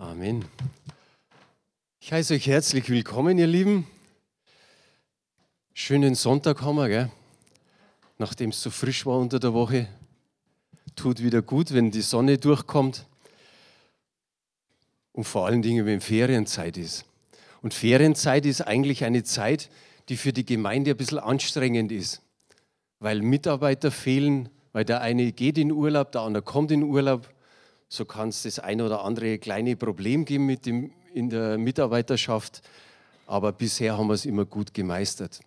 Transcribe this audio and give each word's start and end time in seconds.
Amen. 0.00 0.46
Ich 2.00 2.10
heiße 2.10 2.32
euch 2.32 2.46
herzlich 2.46 2.88
willkommen, 2.88 3.36
ihr 3.36 3.46
Lieben. 3.46 3.86
Schönen 5.74 6.14
Sonntag 6.14 6.62
haben 6.62 6.76
wir, 6.76 6.88
gell? 6.88 7.10
nachdem 8.16 8.48
es 8.48 8.62
so 8.62 8.70
frisch 8.70 9.04
war 9.04 9.18
unter 9.18 9.38
der 9.38 9.52
Woche. 9.52 9.88
Tut 10.96 11.22
wieder 11.22 11.42
gut, 11.42 11.74
wenn 11.74 11.90
die 11.90 12.00
Sonne 12.00 12.38
durchkommt. 12.38 13.04
Und 15.12 15.24
vor 15.24 15.44
allen 15.44 15.60
Dingen, 15.60 15.84
wenn 15.84 16.00
Ferienzeit 16.00 16.78
ist. 16.78 17.04
Und 17.60 17.74
Ferienzeit 17.74 18.46
ist 18.46 18.62
eigentlich 18.62 19.04
eine 19.04 19.22
Zeit, 19.22 19.68
die 20.08 20.16
für 20.16 20.32
die 20.32 20.46
Gemeinde 20.46 20.92
ein 20.92 20.96
bisschen 20.96 21.18
anstrengend 21.18 21.92
ist, 21.92 22.22
weil 23.00 23.20
Mitarbeiter 23.20 23.90
fehlen, 23.90 24.48
weil 24.72 24.86
der 24.86 25.02
eine 25.02 25.30
geht 25.32 25.58
in 25.58 25.70
Urlaub, 25.70 26.10
der 26.12 26.22
andere 26.22 26.42
kommt 26.42 26.70
in 26.70 26.84
Urlaub 26.84 27.28
so 27.90 28.04
kann 28.04 28.28
es 28.28 28.44
das 28.44 28.60
ein 28.60 28.80
oder 28.80 29.04
andere 29.04 29.38
kleine 29.38 29.76
Problem 29.76 30.24
geben 30.24 30.46
mit 30.46 30.64
dem, 30.64 30.92
in 31.12 31.28
der 31.28 31.58
Mitarbeiterschaft, 31.58 32.62
aber 33.26 33.52
bisher 33.52 33.98
haben 33.98 34.06
wir 34.06 34.14
es 34.14 34.24
immer 34.24 34.44
gut 34.44 34.72
gemeistert. 34.72 35.40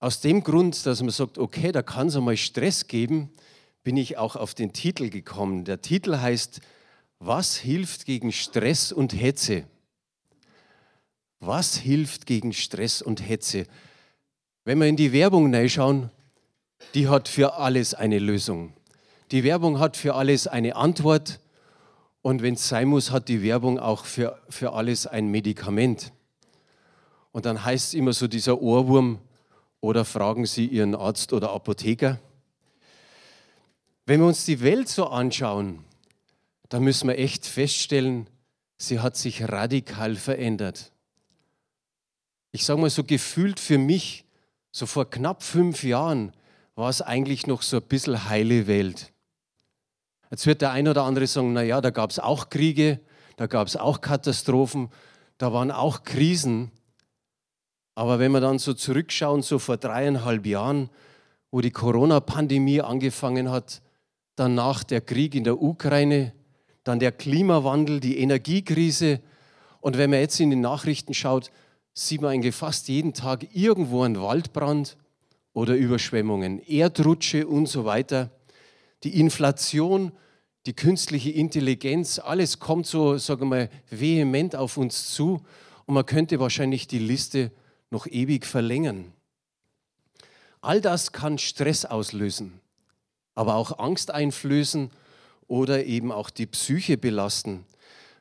Aus 0.00 0.20
dem 0.20 0.42
Grund, 0.42 0.86
dass 0.86 1.02
man 1.02 1.10
sagt, 1.10 1.38
okay, 1.38 1.70
da 1.70 1.82
kann 1.82 2.08
es 2.08 2.16
einmal 2.16 2.36
Stress 2.36 2.86
geben, 2.86 3.30
bin 3.84 3.98
ich 3.98 4.16
auch 4.16 4.36
auf 4.36 4.54
den 4.54 4.72
Titel 4.72 5.10
gekommen. 5.10 5.64
Der 5.64 5.82
Titel 5.82 6.16
heißt, 6.16 6.60
was 7.18 7.56
hilft 7.56 8.06
gegen 8.06 8.32
Stress 8.32 8.92
und 8.92 9.12
Hetze? 9.12 9.64
Was 11.40 11.76
hilft 11.76 12.26
gegen 12.26 12.54
Stress 12.54 13.02
und 13.02 13.26
Hetze? 13.26 13.66
Wenn 14.64 14.78
wir 14.78 14.86
in 14.86 14.96
die 14.96 15.12
Werbung 15.12 15.54
reinschauen, 15.54 16.10
die 16.94 17.08
hat 17.08 17.28
für 17.28 17.54
alles 17.54 17.94
eine 17.94 18.18
Lösung. 18.18 18.75
Die 19.32 19.42
Werbung 19.42 19.80
hat 19.80 19.96
für 19.96 20.14
alles 20.14 20.46
eine 20.46 20.76
Antwort 20.76 21.40
und 22.22 22.42
wenn 22.42 22.54
es 22.54 22.68
sein 22.68 22.88
muss, 22.88 23.10
hat 23.10 23.28
die 23.28 23.42
Werbung 23.42 23.78
auch 23.78 24.04
für, 24.04 24.40
für 24.48 24.72
alles 24.72 25.06
ein 25.06 25.28
Medikament. 25.28 26.12
Und 27.32 27.44
dann 27.44 27.64
heißt 27.64 27.88
es 27.88 27.94
immer 27.94 28.12
so 28.12 28.28
dieser 28.28 28.60
Ohrwurm 28.60 29.18
oder 29.80 30.04
fragen 30.04 30.46
Sie 30.46 30.66
Ihren 30.66 30.94
Arzt 30.94 31.32
oder 31.32 31.50
Apotheker. 31.50 32.18
Wenn 34.06 34.20
wir 34.20 34.26
uns 34.28 34.44
die 34.44 34.60
Welt 34.60 34.88
so 34.88 35.06
anschauen, 35.06 35.84
dann 36.68 36.84
müssen 36.84 37.08
wir 37.08 37.18
echt 37.18 37.46
feststellen, 37.46 38.28
sie 38.78 39.00
hat 39.00 39.16
sich 39.16 39.48
radikal 39.48 40.16
verändert. 40.16 40.92
Ich 42.52 42.64
sage 42.64 42.80
mal 42.80 42.90
so 42.90 43.04
gefühlt 43.04 43.58
für 43.60 43.78
mich, 43.78 44.24
so 44.70 44.86
vor 44.86 45.10
knapp 45.10 45.42
fünf 45.42 45.82
Jahren 45.82 46.32
war 46.74 46.90
es 46.90 47.02
eigentlich 47.02 47.46
noch 47.46 47.62
so 47.62 47.78
ein 47.78 47.82
bisschen 47.82 48.28
heile 48.28 48.66
Welt. 48.66 49.12
Jetzt 50.30 50.46
wird 50.46 50.60
der 50.60 50.72
ein 50.72 50.88
oder 50.88 51.04
andere 51.04 51.26
sagen, 51.26 51.52
naja, 51.52 51.80
da 51.80 51.90
gab 51.90 52.10
es 52.10 52.18
auch 52.18 52.50
Kriege, 52.50 53.00
da 53.36 53.46
gab 53.46 53.68
es 53.68 53.76
auch 53.76 54.00
Katastrophen, 54.00 54.88
da 55.38 55.52
waren 55.52 55.70
auch 55.70 56.02
Krisen. 56.02 56.72
Aber 57.94 58.18
wenn 58.18 58.32
wir 58.32 58.40
dann 58.40 58.58
so 58.58 58.74
zurückschauen, 58.74 59.42
so 59.42 59.58
vor 59.58 59.76
dreieinhalb 59.76 60.46
Jahren, 60.46 60.90
wo 61.50 61.60
die 61.60 61.70
Corona-Pandemie 61.70 62.80
angefangen 62.80 63.50
hat, 63.50 63.82
danach 64.34 64.84
der 64.84 65.00
Krieg 65.00 65.34
in 65.34 65.44
der 65.44 65.62
Ukraine, 65.62 66.32
dann 66.84 66.98
der 66.98 67.12
Klimawandel, 67.12 68.00
die 68.00 68.18
Energiekrise. 68.18 69.20
Und 69.80 69.96
wenn 69.96 70.10
man 70.10 70.20
jetzt 70.20 70.40
in 70.40 70.50
die 70.50 70.56
Nachrichten 70.56 71.14
schaut, 71.14 71.50
sieht 71.94 72.20
man 72.20 72.32
eigentlich 72.32 72.54
fast 72.54 72.88
jeden 72.88 73.14
Tag 73.14 73.46
irgendwo 73.54 74.02
einen 74.02 74.20
Waldbrand 74.20 74.96
oder 75.52 75.74
Überschwemmungen, 75.74 76.60
Erdrutsche 76.60 77.46
und 77.46 77.66
so 77.66 77.84
weiter 77.84 78.30
die 79.04 79.20
Inflation, 79.20 80.12
die 80.66 80.74
künstliche 80.74 81.30
Intelligenz, 81.30 82.18
alles 82.18 82.58
kommt 82.58 82.86
so, 82.86 83.18
sagen 83.18 83.42
wir 83.42 83.46
mal, 83.46 83.70
vehement 83.90 84.56
auf 84.56 84.76
uns 84.76 85.12
zu 85.12 85.44
und 85.86 85.94
man 85.94 86.06
könnte 86.06 86.40
wahrscheinlich 86.40 86.88
die 86.88 86.98
Liste 86.98 87.52
noch 87.90 88.06
ewig 88.06 88.46
verlängern. 88.46 89.12
All 90.60 90.80
das 90.80 91.12
kann 91.12 91.38
Stress 91.38 91.84
auslösen, 91.84 92.60
aber 93.34 93.54
auch 93.54 93.78
Angst 93.78 94.10
einflößen 94.10 94.90
oder 95.46 95.84
eben 95.84 96.10
auch 96.10 96.30
die 96.30 96.46
Psyche 96.46 96.98
belasten. 96.98 97.64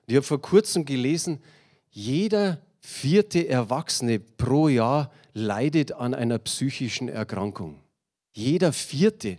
Ich 0.05 0.15
habe 0.15 0.23
vor 0.23 0.41
kurzem 0.41 0.85
gelesen, 0.85 1.41
jeder 1.89 2.61
vierte 2.79 3.47
Erwachsene 3.47 4.19
pro 4.19 4.67
Jahr 4.67 5.11
leidet 5.33 5.93
an 5.93 6.13
einer 6.13 6.37
psychischen 6.37 7.09
Erkrankung. 7.09 7.79
Jeder 8.33 8.71
vierte. 8.73 9.37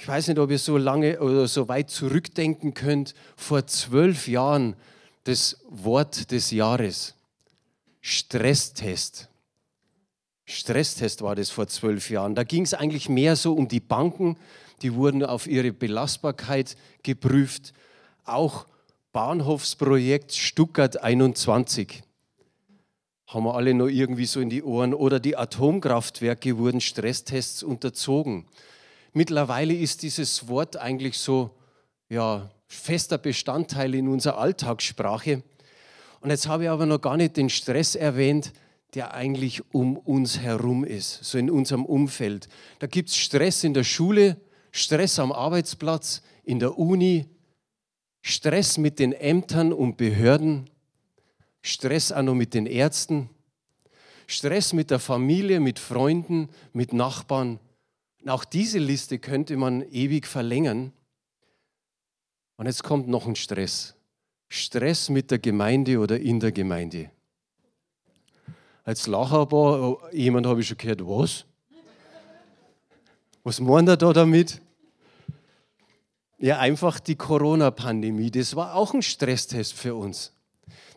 Ich 0.00 0.06
weiß 0.06 0.28
nicht, 0.28 0.38
ob 0.38 0.48
ihr 0.52 0.60
so 0.60 0.76
lange 0.76 1.18
oder 1.18 1.48
so 1.48 1.66
weit 1.66 1.90
zurückdenken 1.90 2.72
könnt, 2.72 3.14
vor 3.36 3.66
zwölf 3.66 4.28
Jahren 4.28 4.76
das 5.24 5.58
Wort 5.68 6.30
des 6.30 6.52
Jahres. 6.52 7.16
Stresstest. 8.00 9.28
Stresstest 10.44 11.20
war 11.20 11.34
das 11.34 11.50
vor 11.50 11.66
zwölf 11.66 12.10
Jahren. 12.10 12.36
Da 12.36 12.44
ging 12.44 12.62
es 12.62 12.74
eigentlich 12.74 13.08
mehr 13.08 13.34
so 13.34 13.54
um 13.54 13.66
die 13.66 13.80
Banken, 13.80 14.36
die 14.82 14.94
wurden 14.94 15.24
auf 15.24 15.48
ihre 15.48 15.72
Belastbarkeit 15.72 16.76
geprüft. 17.02 17.72
Auch 18.24 18.66
Bahnhofsprojekt 19.10 20.32
Stuttgart 20.32 21.02
21 21.02 22.04
haben 23.26 23.44
wir 23.44 23.54
alle 23.56 23.74
noch 23.74 23.88
irgendwie 23.88 24.26
so 24.26 24.38
in 24.38 24.48
die 24.48 24.62
Ohren. 24.62 24.94
Oder 24.94 25.18
die 25.18 25.36
Atomkraftwerke 25.36 26.56
wurden 26.56 26.80
Stresstests 26.80 27.64
unterzogen. 27.64 28.46
Mittlerweile 29.12 29.74
ist 29.74 30.02
dieses 30.02 30.48
Wort 30.48 30.76
eigentlich 30.76 31.18
so 31.18 31.50
ja, 32.08 32.50
fester 32.66 33.18
Bestandteil 33.18 33.94
in 33.94 34.08
unserer 34.08 34.38
Alltagssprache. 34.38 35.42
Und 36.20 36.30
jetzt 36.30 36.48
habe 36.48 36.64
ich 36.64 36.70
aber 36.70 36.86
noch 36.86 37.00
gar 37.00 37.16
nicht 37.16 37.36
den 37.36 37.48
Stress 37.48 37.94
erwähnt, 37.94 38.52
der 38.94 39.14
eigentlich 39.14 39.62
um 39.72 39.96
uns 39.96 40.38
herum 40.38 40.84
ist, 40.84 41.24
so 41.24 41.38
in 41.38 41.50
unserem 41.50 41.84
Umfeld. 41.84 42.48
Da 42.78 42.86
gibt 42.86 43.10
es 43.10 43.16
Stress 43.16 43.64
in 43.64 43.74
der 43.74 43.84
Schule, 43.84 44.38
Stress 44.72 45.18
am 45.18 45.32
Arbeitsplatz, 45.32 46.22
in 46.44 46.58
der 46.58 46.78
Uni, 46.78 47.26
Stress 48.22 48.78
mit 48.78 48.98
den 48.98 49.12
Ämtern 49.12 49.72
und 49.72 49.96
Behörden, 49.96 50.68
Stress 51.62 52.12
auch 52.12 52.22
noch 52.22 52.34
mit 52.34 52.54
den 52.54 52.66
Ärzten, 52.66 53.28
Stress 54.26 54.72
mit 54.72 54.90
der 54.90 54.98
Familie, 54.98 55.60
mit 55.60 55.78
Freunden, 55.78 56.48
mit 56.72 56.92
Nachbarn 56.92 57.60
und 58.28 58.34
auch 58.34 58.44
diese 58.44 58.78
Liste 58.78 59.18
könnte 59.18 59.56
man 59.56 59.80
ewig 59.90 60.26
verlängern. 60.26 60.92
Und 62.58 62.66
jetzt 62.66 62.84
kommt 62.84 63.08
noch 63.08 63.26
ein 63.26 63.36
Stress. 63.36 63.94
Stress 64.50 65.08
mit 65.08 65.30
der 65.30 65.38
Gemeinde 65.38 65.98
oder 65.98 66.20
in 66.20 66.38
der 66.38 66.52
Gemeinde. 66.52 67.10
Als 68.84 69.06
Lacher 69.06 69.50
war, 69.50 70.12
jemand 70.12 70.44
habe 70.46 70.60
ich 70.60 70.68
schon 70.68 70.76
gehört, 70.76 71.00
was? 71.06 71.46
Was 73.44 73.60
meint 73.60 73.88
er 73.88 73.96
da 73.96 74.12
damit? 74.12 74.60
Ja, 76.36 76.58
einfach 76.58 77.00
die 77.00 77.16
Corona-Pandemie. 77.16 78.30
Das 78.30 78.54
war 78.54 78.74
auch 78.74 78.92
ein 78.92 79.00
Stresstest 79.00 79.72
für 79.72 79.94
uns. 79.94 80.34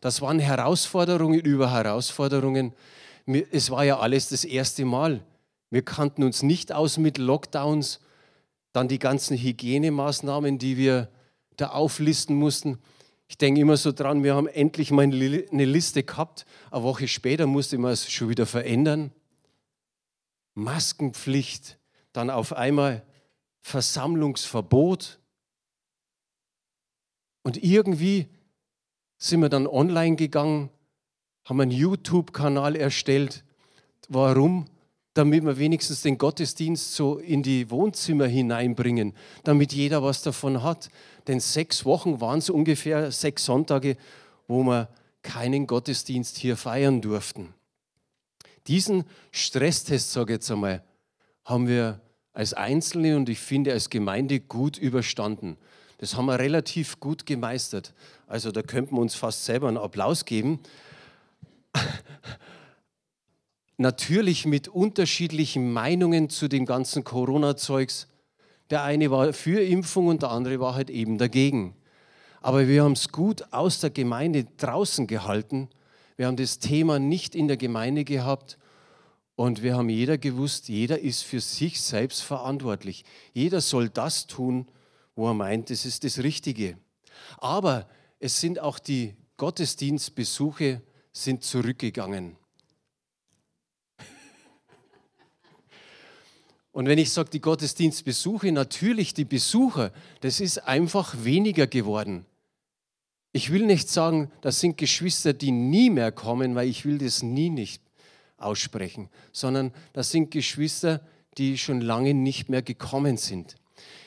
Das 0.01 0.19
waren 0.19 0.39
Herausforderungen 0.39 1.39
über 1.39 1.71
Herausforderungen. 1.71 2.73
Es 3.25 3.71
war 3.71 3.85
ja 3.85 3.99
alles 3.99 4.27
das 4.27 4.43
erste 4.43 4.83
Mal. 4.83 5.21
Wir 5.71 5.81
kannten 5.81 6.23
uns 6.23 6.43
nicht 6.43 6.71
aus 6.73 6.97
mit 6.97 7.17
Lockdowns, 7.17 8.01
dann 8.73 8.87
die 8.87 8.99
ganzen 8.99 9.37
Hygienemaßnahmen, 9.37 10.59
die 10.59 10.77
wir 10.77 11.09
da 11.57 11.69
auflisten 11.69 12.35
mussten. 12.35 12.77
Ich 13.27 13.37
denke 13.37 13.61
immer 13.61 13.77
so 13.77 13.93
dran, 13.93 14.23
wir 14.23 14.35
haben 14.35 14.47
endlich 14.47 14.91
mal 14.91 15.03
eine 15.03 15.65
Liste 15.65 16.03
gehabt. 16.03 16.45
Eine 16.69 16.83
Woche 16.83 17.07
später 17.07 17.47
musste 17.47 17.77
man 17.77 17.93
es 17.93 18.11
schon 18.11 18.27
wieder 18.27 18.45
verändern. 18.45 19.11
Maskenpflicht, 20.53 21.79
dann 22.11 22.29
auf 22.29 22.51
einmal 22.53 23.03
Versammlungsverbot. 23.61 25.19
Und 27.43 27.63
irgendwie 27.63 28.27
sind 29.17 29.41
wir 29.41 29.49
dann 29.49 29.67
online 29.67 30.17
gegangen, 30.17 30.69
haben 31.45 31.61
einen 31.61 31.71
YouTube-Kanal 31.71 32.75
erstellt. 32.75 33.45
Warum? 34.09 34.65
Damit 35.13 35.43
wir 35.43 35.57
wenigstens 35.57 36.01
den 36.01 36.17
Gottesdienst 36.17 36.95
so 36.95 37.17
in 37.17 37.43
die 37.43 37.69
Wohnzimmer 37.69 38.27
hineinbringen, 38.27 39.13
damit 39.43 39.73
jeder 39.73 40.03
was 40.03 40.23
davon 40.23 40.63
hat. 40.63 40.89
Denn 41.27 41.39
sechs 41.39 41.85
Wochen 41.85 42.21
waren 42.21 42.39
es 42.39 42.49
ungefähr, 42.49 43.11
sechs 43.11 43.45
Sonntage, 43.45 43.97
wo 44.47 44.63
wir 44.63 44.89
keinen 45.21 45.67
Gottesdienst 45.67 46.37
hier 46.37 46.57
feiern 46.57 47.01
durften. 47.01 47.53
Diesen 48.67 49.03
Stresstest, 49.31 50.11
sage 50.11 50.33
ich 50.33 50.37
jetzt 50.37 50.51
einmal, 50.51 50.83
haben 51.43 51.67
wir 51.67 51.99
als 52.33 52.53
Einzelne 52.53 53.17
und 53.17 53.27
ich 53.27 53.39
finde 53.39 53.73
als 53.73 53.89
Gemeinde 53.89 54.39
gut 54.39 54.77
überstanden. 54.77 55.57
Das 55.97 56.15
haben 56.15 56.27
wir 56.27 56.39
relativ 56.39 56.99
gut 56.99 57.25
gemeistert. 57.25 57.93
Also 58.27 58.51
da 58.51 58.61
könnten 58.61 58.95
wir 58.95 59.01
uns 59.01 59.15
fast 59.15 59.45
selber 59.45 59.67
einen 59.67 59.77
Applaus 59.77 60.25
geben 60.25 60.59
natürlich 63.81 64.45
mit 64.45 64.67
unterschiedlichen 64.67 65.73
Meinungen 65.73 66.29
zu 66.29 66.47
dem 66.47 66.65
ganzen 66.65 67.03
Corona-Zeugs. 67.03 68.07
Der 68.69 68.83
eine 68.83 69.11
war 69.11 69.33
für 69.33 69.61
Impfung 69.61 70.07
und 70.07 70.21
der 70.21 70.31
andere 70.31 70.59
war 70.59 70.75
halt 70.75 70.89
eben 70.89 71.17
dagegen. 71.17 71.75
Aber 72.41 72.67
wir 72.67 72.83
haben 72.83 72.93
es 72.93 73.09
gut 73.09 73.43
aus 73.51 73.79
der 73.79 73.89
Gemeinde 73.89 74.45
draußen 74.57 75.07
gehalten. 75.07 75.69
Wir 76.15 76.27
haben 76.27 76.37
das 76.37 76.59
Thema 76.59 76.99
nicht 76.99 77.35
in 77.35 77.47
der 77.47 77.57
Gemeinde 77.57 78.03
gehabt 78.03 78.57
und 79.35 79.63
wir 79.63 79.75
haben 79.75 79.89
jeder 79.89 80.17
gewusst, 80.17 80.69
jeder 80.69 80.99
ist 80.99 81.23
für 81.23 81.39
sich 81.39 81.81
selbst 81.81 82.21
verantwortlich. 82.21 83.05
Jeder 83.33 83.61
soll 83.61 83.89
das 83.89 84.27
tun, 84.27 84.67
wo 85.15 85.27
er 85.27 85.33
meint, 85.33 85.69
das 85.69 85.85
ist 85.85 86.03
das 86.03 86.19
Richtige. 86.19 86.77
Aber 87.37 87.87
es 88.19 88.39
sind 88.39 88.59
auch 88.59 88.79
die 88.79 89.15
Gottesdienstbesuche 89.37 90.81
sind 91.11 91.43
zurückgegangen. 91.43 92.37
Und 96.71 96.87
wenn 96.87 96.97
ich 96.97 97.11
sage, 97.11 97.29
die 97.29 97.41
Gottesdienstbesuche, 97.41 98.51
natürlich 98.51 99.13
die 99.13 99.25
Besucher, 99.25 99.91
das 100.21 100.39
ist 100.39 100.59
einfach 100.59 101.23
weniger 101.23 101.67
geworden. 101.67 102.25
Ich 103.33 103.51
will 103.51 103.65
nicht 103.65 103.89
sagen, 103.89 104.31
das 104.41 104.59
sind 104.59 104.77
Geschwister, 104.77 105.33
die 105.33 105.51
nie 105.51 105.89
mehr 105.89 106.11
kommen, 106.11 106.55
weil 106.55 106.69
ich 106.69 106.85
will 106.85 106.97
das 106.97 107.23
nie 107.23 107.49
nicht 107.49 107.81
aussprechen, 108.37 109.09
sondern 109.31 109.73
das 109.93 110.11
sind 110.11 110.31
Geschwister, 110.31 111.01
die 111.37 111.57
schon 111.57 111.81
lange 111.81 112.13
nicht 112.13 112.49
mehr 112.49 112.61
gekommen 112.61 113.17
sind. 113.17 113.55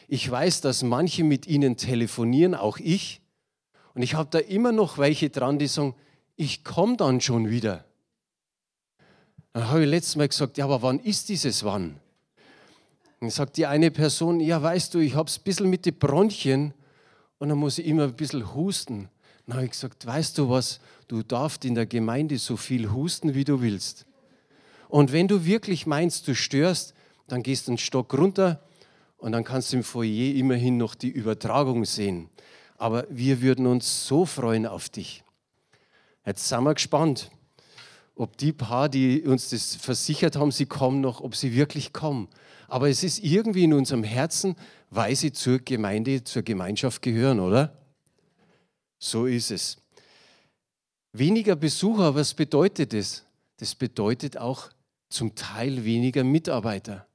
Ich 0.08 0.30
weiß, 0.30 0.60
dass 0.60 0.82
manche 0.82 1.24
mit 1.24 1.46
ihnen 1.46 1.76
telefonieren, 1.76 2.54
auch 2.54 2.78
ich. 2.78 3.20
Und 3.94 4.02
ich 4.02 4.14
habe 4.14 4.28
da 4.30 4.38
immer 4.38 4.72
noch 4.72 4.98
welche 4.98 5.30
dran, 5.30 5.58
die 5.58 5.66
sagen, 5.66 5.94
ich 6.36 6.64
komme 6.64 6.96
dann 6.96 7.20
schon 7.20 7.48
wieder. 7.48 7.84
Dann 9.52 9.68
habe 9.68 9.84
ich 9.84 9.88
letztes 9.88 10.16
Mal 10.16 10.28
gesagt, 10.28 10.58
ja, 10.58 10.64
aber 10.64 10.82
wann 10.82 10.98
ist 10.98 11.28
dieses 11.28 11.64
wann? 11.64 12.00
Dann 13.20 13.30
sagt 13.30 13.56
die 13.56 13.66
eine 13.66 13.90
Person, 13.90 14.40
ja, 14.40 14.62
weißt 14.62 14.94
du, 14.94 14.98
ich 14.98 15.14
habe 15.14 15.28
es 15.28 15.38
ein 15.38 15.44
bisschen 15.44 15.70
mit 15.70 15.86
den 15.86 15.98
Bronchien 15.98 16.74
und 17.38 17.48
dann 17.48 17.58
muss 17.58 17.78
ich 17.78 17.86
immer 17.86 18.04
ein 18.04 18.14
bisschen 18.14 18.54
husten. 18.54 19.08
Dann 19.46 19.56
habe 19.56 19.66
ich 19.66 19.72
gesagt, 19.72 20.06
weißt 20.06 20.38
du 20.38 20.48
was, 20.48 20.80
du 21.08 21.22
darfst 21.22 21.64
in 21.64 21.74
der 21.74 21.86
Gemeinde 21.86 22.38
so 22.38 22.56
viel 22.56 22.90
husten, 22.90 23.34
wie 23.34 23.44
du 23.44 23.60
willst. 23.60 24.06
Und 24.88 25.12
wenn 25.12 25.28
du 25.28 25.44
wirklich 25.44 25.86
meinst, 25.86 26.28
du 26.28 26.34
störst, 26.34 26.94
dann 27.26 27.42
gehst 27.42 27.66
du 27.66 27.72
einen 27.72 27.78
Stock 27.78 28.12
runter 28.14 28.62
und 29.16 29.32
dann 29.32 29.44
kannst 29.44 29.72
du 29.72 29.78
im 29.78 29.84
Foyer 29.84 30.34
immerhin 30.34 30.76
noch 30.76 30.94
die 30.94 31.08
Übertragung 31.10 31.84
sehen. 31.84 32.28
Aber 32.76 33.06
wir 33.08 33.40
würden 33.40 33.66
uns 33.66 34.06
so 34.06 34.26
freuen 34.26 34.66
auf 34.66 34.88
dich. 34.88 35.24
Jetzt 36.26 36.48
sind 36.48 36.64
wir 36.64 36.74
gespannt, 36.74 37.30
ob 38.14 38.36
die 38.36 38.52
paar, 38.52 38.88
die 38.88 39.22
uns 39.22 39.50
das 39.50 39.76
versichert 39.76 40.36
haben, 40.36 40.52
sie 40.52 40.66
kommen 40.66 41.00
noch, 41.00 41.20
ob 41.20 41.34
sie 41.34 41.54
wirklich 41.54 41.92
kommen. 41.92 42.28
Aber 42.74 42.88
es 42.88 43.04
ist 43.04 43.22
irgendwie 43.22 43.62
in 43.62 43.72
unserem 43.72 44.02
Herzen, 44.02 44.56
weil 44.90 45.14
sie 45.14 45.30
zur 45.30 45.60
Gemeinde, 45.60 46.24
zur 46.24 46.42
Gemeinschaft 46.42 47.02
gehören, 47.02 47.38
oder? 47.38 47.72
So 48.98 49.26
ist 49.26 49.52
es. 49.52 49.76
Weniger 51.12 51.54
Besucher, 51.54 52.16
was 52.16 52.34
bedeutet 52.34 52.92
das? 52.92 53.24
Das 53.58 53.76
bedeutet 53.76 54.38
auch 54.38 54.70
zum 55.08 55.36
Teil 55.36 55.84
weniger 55.84 56.24
Mitarbeiter. 56.24 57.06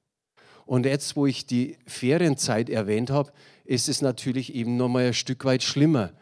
Und 0.65 0.85
jetzt, 0.85 1.17
wo 1.17 1.25
ich 1.25 1.45
die 1.45 1.77
Ferienzeit 1.85 2.69
erwähnt 2.69 3.09
habe, 3.09 3.33
ist 3.65 3.89
es 3.89 4.01
natürlich 4.01 4.55
eben 4.55 4.77
nochmal 4.77 5.07
ein 5.07 5.13
Stück 5.13 5.43
weit 5.43 5.61
schlimmer. 5.61 6.13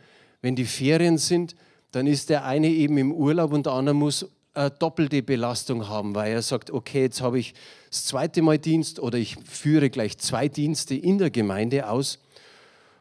Wenn 0.41 0.55
die 0.55 0.65
Ferien 0.65 1.19
sind, 1.19 1.55
dann 1.91 2.07
ist 2.07 2.31
der 2.31 2.43
eine 2.43 2.69
eben 2.69 2.97
im 2.97 3.11
Urlaub 3.11 3.53
und 3.53 3.67
der 3.67 3.73
andere 3.73 3.93
muss 3.93 4.25
eine 4.57 4.71
doppelte 4.71 5.21
Belastung 5.21 5.87
haben, 5.87 6.15
weil 6.15 6.33
er 6.33 6.41
sagt, 6.41 6.71
okay, 6.71 7.03
jetzt 7.03 7.21
habe 7.21 7.39
ich 7.39 7.53
das 7.89 8.05
zweite 8.05 8.41
Mal 8.41 8.57
Dienst 8.57 8.99
oder 8.99 9.17
ich 9.17 9.37
führe 9.45 9.89
gleich 9.89 10.17
zwei 10.17 10.47
Dienste 10.47 10.95
in 10.95 11.17
der 11.17 11.29
Gemeinde 11.29 11.89
aus. 11.89 12.19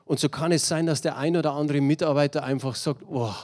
Und 0.04 0.20
so 0.20 0.28
kann 0.28 0.52
es 0.52 0.68
sein, 0.68 0.86
dass 0.86 1.00
der 1.00 1.16
ein 1.16 1.36
oder 1.36 1.52
andere 1.52 1.80
Mitarbeiter 1.80 2.44
einfach 2.44 2.76
sagt, 2.76 3.02
oh, 3.08 3.34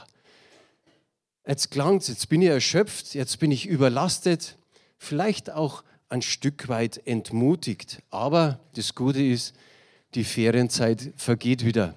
jetzt 1.47 1.71
klangt 1.71 2.07
jetzt 2.07 2.29
bin 2.29 2.43
ich 2.43 2.49
erschöpft, 2.49 3.15
jetzt 3.15 3.39
bin 3.41 3.51
ich 3.51 3.67
überlastet, 3.67 4.57
vielleicht 4.99 5.51
auch 5.51 5.83
ein 6.09 6.23
Stück 6.23 6.69
weit 6.69 7.01
entmutigt. 7.07 8.03
Aber 8.11 8.61
das 8.75 8.95
Gute 8.95 9.23
ist, 9.23 9.55
die 10.15 10.25
Ferienzeit 10.25 11.13
vergeht 11.17 11.65
wieder. 11.65 11.95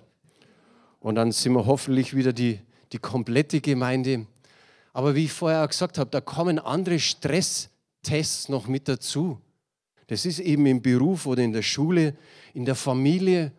Und 1.00 1.16
dann 1.16 1.32
sind 1.32 1.54
wir 1.54 1.66
hoffentlich 1.66 2.16
wieder 2.16 2.34
die, 2.34 2.60
die 2.94 2.98
komplette 2.98 3.62
Gemeinde. 3.62 4.26
Aber 4.96 5.14
wie 5.14 5.26
ich 5.26 5.34
vorher 5.34 5.62
auch 5.62 5.68
gesagt 5.68 5.98
habe, 5.98 6.10
da 6.10 6.22
kommen 6.22 6.58
andere 6.58 7.00
Stresstests 7.00 8.48
noch 8.48 8.68
mit 8.68 8.88
dazu. 8.88 9.42
Das 10.08 10.26
ist 10.26 10.40
eben 10.40 10.66
im 10.68 10.82
Beruf 10.82 11.26
oder 11.26 11.44
in 11.44 11.52
der 11.52 11.64
Schule, 11.64 12.16
in 12.54 12.64
der 12.64 12.76
Familie 12.76 13.52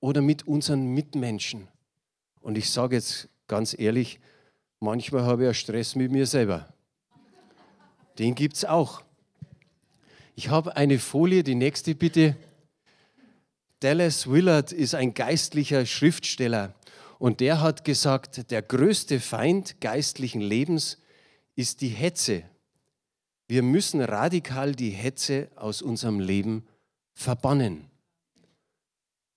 oder 0.00 0.22
mit 0.22 0.46
unseren 0.46 0.86
Mitmenschen. 0.86 1.68
Und 2.40 2.56
ich 2.56 2.70
sage 2.70 2.96
jetzt 2.96 3.28
ganz 3.46 3.78
ehrlich, 3.78 4.20
manchmal 4.78 5.24
habe 5.24 5.42
ich 5.42 5.46
ja 5.48 5.52
Stress 5.52 5.96
mit 5.96 6.12
mir 6.12 6.24
selber. 6.24 6.72
Den 8.18 8.34
gibt 8.34 8.56
es 8.56 8.64
auch. 8.64 9.02
Ich 10.34 10.48
habe 10.48 10.76
eine 10.76 10.98
Folie, 10.98 11.42
die 11.42 11.56
nächste 11.56 11.94
bitte. 11.94 12.36
Dallas 13.80 14.30
Willard 14.30 14.72
ist 14.72 14.94
ein 14.94 15.12
geistlicher 15.12 15.84
Schriftsteller 15.84 16.72
und 17.20 17.40
der 17.40 17.60
hat 17.60 17.84
gesagt, 17.84 18.50
der 18.50 18.62
größte 18.62 19.20
Feind 19.20 19.78
geistlichen 19.82 20.40
Lebens 20.40 20.96
ist 21.54 21.82
die 21.82 21.88
Hetze. 21.88 22.44
Wir 23.46 23.62
müssen 23.62 24.00
radikal 24.00 24.74
die 24.74 24.88
Hetze 24.88 25.50
aus 25.54 25.82
unserem 25.82 26.18
Leben 26.18 26.66
verbannen. 27.12 27.84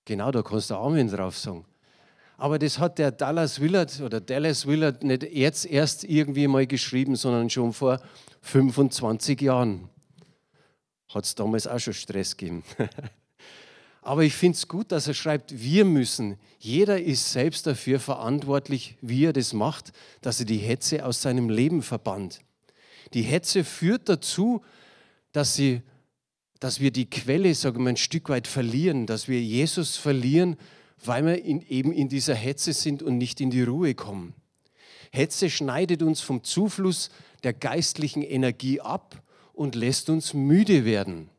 Genau, 0.05 0.31
da 0.31 0.41
kannst 0.41 0.69
du 0.69 0.75
Amen 0.75 1.09
drauf 1.09 1.37
sagen. 1.37 1.65
Aber 2.37 2.57
das 2.57 2.79
hat 2.79 2.99
der 2.99 3.11
Dallas 3.11 3.59
Willard 3.59 3.99
oder 3.99 4.21
Dallas 4.21 4.65
Willard 4.65 5.03
nicht 5.03 5.23
jetzt 5.23 5.65
erst 5.65 6.05
irgendwie 6.05 6.47
mal 6.47 6.65
geschrieben, 6.65 7.17
sondern 7.17 7.49
schon 7.49 7.73
vor 7.73 8.01
25 8.43 9.41
Jahren. 9.41 9.89
Hat 11.09 11.25
es 11.25 11.35
damals 11.35 11.67
auch 11.67 11.79
schon 11.79 11.93
Stress 11.93 12.37
gegeben. 12.37 12.63
Aber 14.03 14.23
ich 14.23 14.33
finde 14.33 14.57
es 14.57 14.67
gut, 14.67 14.91
dass 14.91 15.07
er 15.07 15.13
schreibt, 15.13 15.61
wir 15.61 15.85
müssen. 15.85 16.37
Jeder 16.59 17.01
ist 17.01 17.31
selbst 17.31 17.65
dafür 17.65 18.01
verantwortlich, 18.01 18.97
wie 19.01 19.25
er 19.25 19.33
das 19.33 19.53
macht, 19.53 19.93
dass 20.21 20.41
er 20.41 20.45
die 20.45 20.57
Hetze 20.57 21.05
aus 21.05 21.21
seinem 21.21 21.49
Leben 21.49 21.81
verbannt. 21.81 22.41
Die 23.13 23.21
Hetze 23.21 23.63
führt 23.63 24.09
dazu, 24.09 24.61
dass, 25.31 25.55
sie, 25.55 25.81
dass 26.59 26.81
wir 26.81 26.91
die 26.91 27.09
Quelle, 27.09 27.55
sagen 27.55 27.83
wir, 27.83 27.89
ein 27.89 27.97
Stück 27.97 28.27
weit 28.27 28.47
verlieren, 28.47 29.05
dass 29.05 29.29
wir 29.29 29.41
Jesus 29.41 29.95
verlieren, 29.95 30.57
weil 31.05 31.25
wir 31.25 31.43
in, 31.43 31.61
eben 31.61 31.93
in 31.93 32.09
dieser 32.09 32.35
Hetze 32.35 32.73
sind 32.73 33.01
und 33.01 33.17
nicht 33.17 33.39
in 33.39 33.51
die 33.51 33.63
Ruhe 33.63 33.95
kommen. 33.95 34.33
Hetze 35.11 35.49
schneidet 35.49 36.01
uns 36.01 36.19
vom 36.19 36.43
Zufluss 36.43 37.09
der 37.43 37.53
geistlichen 37.53 38.23
Energie 38.23 38.81
ab 38.81 39.21
und 39.53 39.75
lässt 39.75 40.09
uns 40.09 40.33
müde 40.33 40.83
werden. 40.83 41.29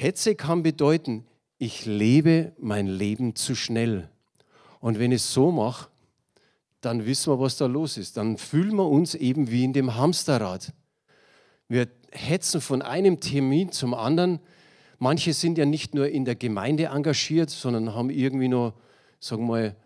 Hetze 0.00 0.34
kann 0.34 0.62
bedeuten, 0.62 1.26
ich 1.58 1.84
lebe 1.84 2.52
mein 2.58 2.86
Leben 2.86 3.36
zu 3.36 3.54
schnell. 3.54 4.08
Und 4.80 4.98
wenn 4.98 5.12
ich 5.12 5.20
es 5.20 5.34
so 5.34 5.52
mache, 5.52 5.90
dann 6.80 7.04
wissen 7.04 7.30
wir, 7.30 7.38
was 7.38 7.58
da 7.58 7.66
los 7.66 7.98
ist. 7.98 8.16
Dann 8.16 8.38
fühlen 8.38 8.76
wir 8.76 8.88
uns 8.88 9.14
eben 9.14 9.50
wie 9.50 9.62
in 9.62 9.74
dem 9.74 9.96
Hamsterrad. 9.96 10.72
Wir 11.68 11.86
hetzen 12.12 12.62
von 12.62 12.80
einem 12.80 13.20
Termin 13.20 13.72
zum 13.72 13.92
anderen. 13.92 14.40
Manche 14.98 15.34
sind 15.34 15.58
ja 15.58 15.66
nicht 15.66 15.94
nur 15.94 16.08
in 16.08 16.24
der 16.24 16.34
Gemeinde 16.34 16.86
engagiert, 16.86 17.50
sondern 17.50 17.94
haben 17.94 18.08
irgendwie 18.08 18.48
noch, 18.48 18.72
sagen 19.18 19.42
wir 19.42 19.48
mal, 19.48 19.76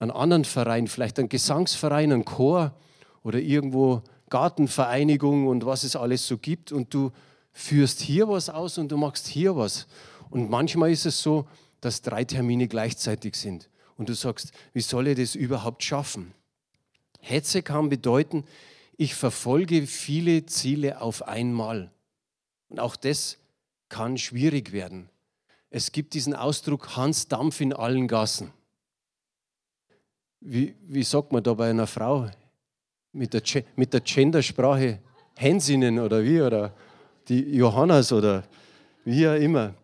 einen 0.00 0.10
anderen 0.10 0.44
Verein, 0.44 0.86
vielleicht 0.86 1.18
einen 1.18 1.30
Gesangsverein, 1.30 2.12
einen 2.12 2.26
Chor 2.26 2.74
oder 3.22 3.38
irgendwo 3.38 4.02
Gartenvereinigung 4.28 5.46
und 5.46 5.64
was 5.64 5.82
es 5.82 5.96
alles 5.96 6.28
so 6.28 6.36
gibt. 6.36 6.72
Und 6.72 6.92
du 6.92 7.10
führst 7.54 8.00
hier 8.00 8.28
was 8.28 8.50
aus 8.50 8.76
und 8.76 8.90
du 8.92 8.98
machst 8.98 9.26
hier 9.26 9.56
was. 9.56 9.86
Und 10.28 10.50
manchmal 10.50 10.90
ist 10.90 11.06
es 11.06 11.22
so, 11.22 11.48
dass 11.80 12.02
drei 12.02 12.24
Termine 12.24 12.68
gleichzeitig 12.68 13.36
sind. 13.36 13.70
Und 13.96 14.08
du 14.08 14.14
sagst, 14.14 14.52
wie 14.72 14.80
soll 14.82 15.06
ich 15.06 15.16
das 15.16 15.34
überhaupt 15.36 15.82
schaffen? 15.82 16.34
Hetze 17.20 17.62
kann 17.62 17.88
bedeuten, 17.88 18.44
ich 18.96 19.14
verfolge 19.14 19.86
viele 19.86 20.44
Ziele 20.46 21.00
auf 21.00 21.26
einmal. 21.26 21.90
Und 22.68 22.80
auch 22.80 22.96
das 22.96 23.38
kann 23.88 24.18
schwierig 24.18 24.72
werden. 24.72 25.08
Es 25.70 25.92
gibt 25.92 26.14
diesen 26.14 26.34
Ausdruck 26.34 26.96
Hans 26.96 27.28
Dampf 27.28 27.60
in 27.60 27.72
allen 27.72 28.08
Gassen. 28.08 28.52
Wie, 30.40 30.74
wie 30.82 31.02
sagt 31.02 31.32
man 31.32 31.42
da 31.42 31.54
bei 31.54 31.70
einer 31.70 31.86
Frau 31.86 32.30
mit 33.12 33.32
der, 33.32 33.42
mit 33.76 33.92
der 33.92 34.00
Gendersprache? 34.00 35.00
Hänsinnen 35.36 35.98
oder 35.98 36.22
wie? 36.22 36.40
Oder 36.40 36.74
die 37.28 37.56
Johannas 37.56 38.12
oder 38.12 38.44
wie 39.04 39.26
auch 39.28 39.34
immer. 39.34 39.74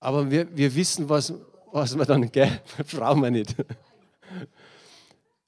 Aber 0.00 0.30
wir, 0.30 0.56
wir 0.56 0.74
wissen, 0.74 1.08
was, 1.08 1.32
was 1.72 1.96
wir 1.96 2.04
dann, 2.04 2.30
gell, 2.30 2.60
brauchen 2.92 3.22
wir 3.22 3.30
nicht. 3.30 3.54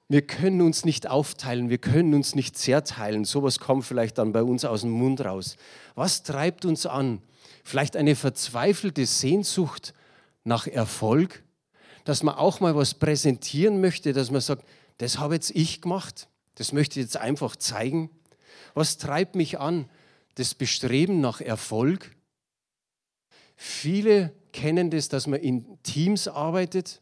Wir 0.09 0.21
können 0.21 0.61
uns 0.61 0.83
nicht 0.83 1.09
aufteilen, 1.09 1.69
wir 1.69 1.77
können 1.77 2.13
uns 2.13 2.35
nicht 2.35 2.57
zerteilen. 2.57 3.23
Sowas 3.23 3.59
kommt 3.59 3.85
vielleicht 3.85 4.17
dann 4.17 4.33
bei 4.33 4.43
uns 4.43 4.65
aus 4.65 4.81
dem 4.81 4.91
Mund 4.91 5.23
raus. 5.23 5.55
Was 5.95 6.23
treibt 6.23 6.65
uns 6.65 6.85
an? 6.85 7.21
Vielleicht 7.63 7.95
eine 7.95 8.15
verzweifelte 8.15 9.05
Sehnsucht 9.05 9.93
nach 10.43 10.67
Erfolg, 10.67 11.43
dass 12.03 12.23
man 12.23 12.35
auch 12.35 12.59
mal 12.59 12.75
was 12.75 12.95
präsentieren 12.95 13.79
möchte, 13.79 14.11
dass 14.11 14.31
man 14.31 14.41
sagt, 14.41 14.65
das 14.97 15.17
habe 15.17 15.35
jetzt 15.35 15.51
ich 15.51 15.81
gemacht, 15.81 16.27
das 16.55 16.73
möchte 16.73 16.99
ich 16.99 17.05
jetzt 17.05 17.17
einfach 17.17 17.55
zeigen. 17.55 18.09
Was 18.73 18.97
treibt 18.97 19.35
mich 19.35 19.59
an? 19.59 19.89
Das 20.35 20.55
Bestreben 20.55 21.21
nach 21.21 21.41
Erfolg. 21.41 22.15
Viele 23.55 24.33
kennen 24.53 24.89
das, 24.89 25.09
dass 25.09 25.27
man 25.27 25.39
in 25.39 25.81
Teams 25.83 26.27
arbeitet. 26.27 27.01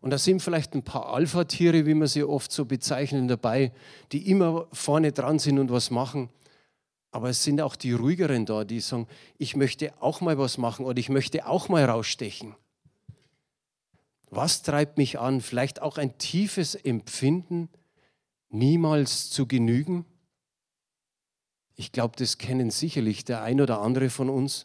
Und 0.00 0.10
da 0.10 0.18
sind 0.18 0.40
vielleicht 0.40 0.74
ein 0.74 0.82
paar 0.82 1.12
Alpha-Tiere, 1.12 1.86
wie 1.86 1.94
man 1.94 2.08
sie 2.08 2.22
oft 2.22 2.52
so 2.52 2.64
bezeichnen, 2.64 3.28
dabei, 3.28 3.72
die 4.12 4.30
immer 4.30 4.68
vorne 4.72 5.12
dran 5.12 5.38
sind 5.38 5.58
und 5.58 5.70
was 5.70 5.90
machen. 5.90 6.30
Aber 7.10 7.30
es 7.30 7.42
sind 7.42 7.60
auch 7.60 7.76
die 7.76 7.92
ruhigeren 7.92 8.46
da, 8.46 8.64
die 8.64 8.80
sagen, 8.80 9.08
ich 9.38 9.56
möchte 9.56 9.92
auch 10.00 10.20
mal 10.20 10.38
was 10.38 10.58
machen 10.58 10.84
oder 10.84 10.98
ich 10.98 11.08
möchte 11.08 11.46
auch 11.46 11.68
mal 11.68 11.84
rausstechen. 11.84 12.54
Was 14.30 14.62
treibt 14.62 14.98
mich 14.98 15.18
an? 15.18 15.40
Vielleicht 15.40 15.80
auch 15.80 15.98
ein 15.98 16.18
tiefes 16.18 16.74
Empfinden, 16.74 17.68
niemals 18.48 19.30
zu 19.30 19.46
genügen? 19.46 20.04
Ich 21.76 21.92
glaube, 21.92 22.14
das 22.16 22.38
kennen 22.38 22.70
sicherlich 22.70 23.24
der 23.24 23.42
ein 23.42 23.60
oder 23.60 23.80
andere 23.80 24.10
von 24.10 24.30
uns. 24.30 24.64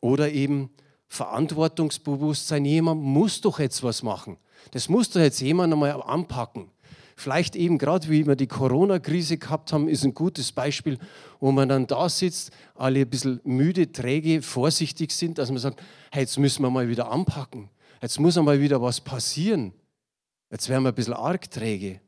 Oder 0.00 0.30
eben 0.30 0.70
Verantwortungsbewusstsein. 1.08 2.64
Jemand 2.64 3.02
muss 3.02 3.40
doch 3.40 3.58
jetzt 3.58 3.82
was 3.82 4.02
machen. 4.02 4.36
Das 4.70 4.88
muss 4.88 5.10
doch 5.10 5.20
jetzt 5.20 5.40
jemand 5.40 5.72
einmal 5.72 6.00
anpacken. 6.02 6.70
Vielleicht 7.16 7.56
eben 7.56 7.78
gerade 7.78 8.08
wie 8.08 8.28
wir 8.28 8.36
die 8.36 8.46
Corona-Krise 8.46 9.38
gehabt 9.38 9.72
haben, 9.72 9.88
ist 9.88 10.04
ein 10.04 10.14
gutes 10.14 10.52
Beispiel, 10.52 10.98
wo 11.40 11.50
man 11.50 11.68
dann 11.68 11.88
da 11.88 12.08
sitzt, 12.08 12.52
alle 12.76 13.00
ein 13.00 13.10
bisschen 13.10 13.40
müde, 13.42 13.90
träge, 13.90 14.40
vorsichtig 14.40 15.10
sind, 15.10 15.38
dass 15.38 15.50
man 15.50 15.58
sagt, 15.58 15.82
hey, 16.12 16.22
jetzt 16.22 16.38
müssen 16.38 16.62
wir 16.62 16.70
mal 16.70 16.88
wieder 16.88 17.10
anpacken. 17.10 17.70
Jetzt 18.00 18.20
muss 18.20 18.38
einmal 18.38 18.60
wieder 18.60 18.80
was 18.80 19.00
passieren. 19.00 19.72
Jetzt 20.48 20.68
werden 20.68 20.84
wir 20.84 20.90
ein 20.90 20.94
bisschen 20.94 21.14
arg 21.14 21.50
träge. 21.50 22.00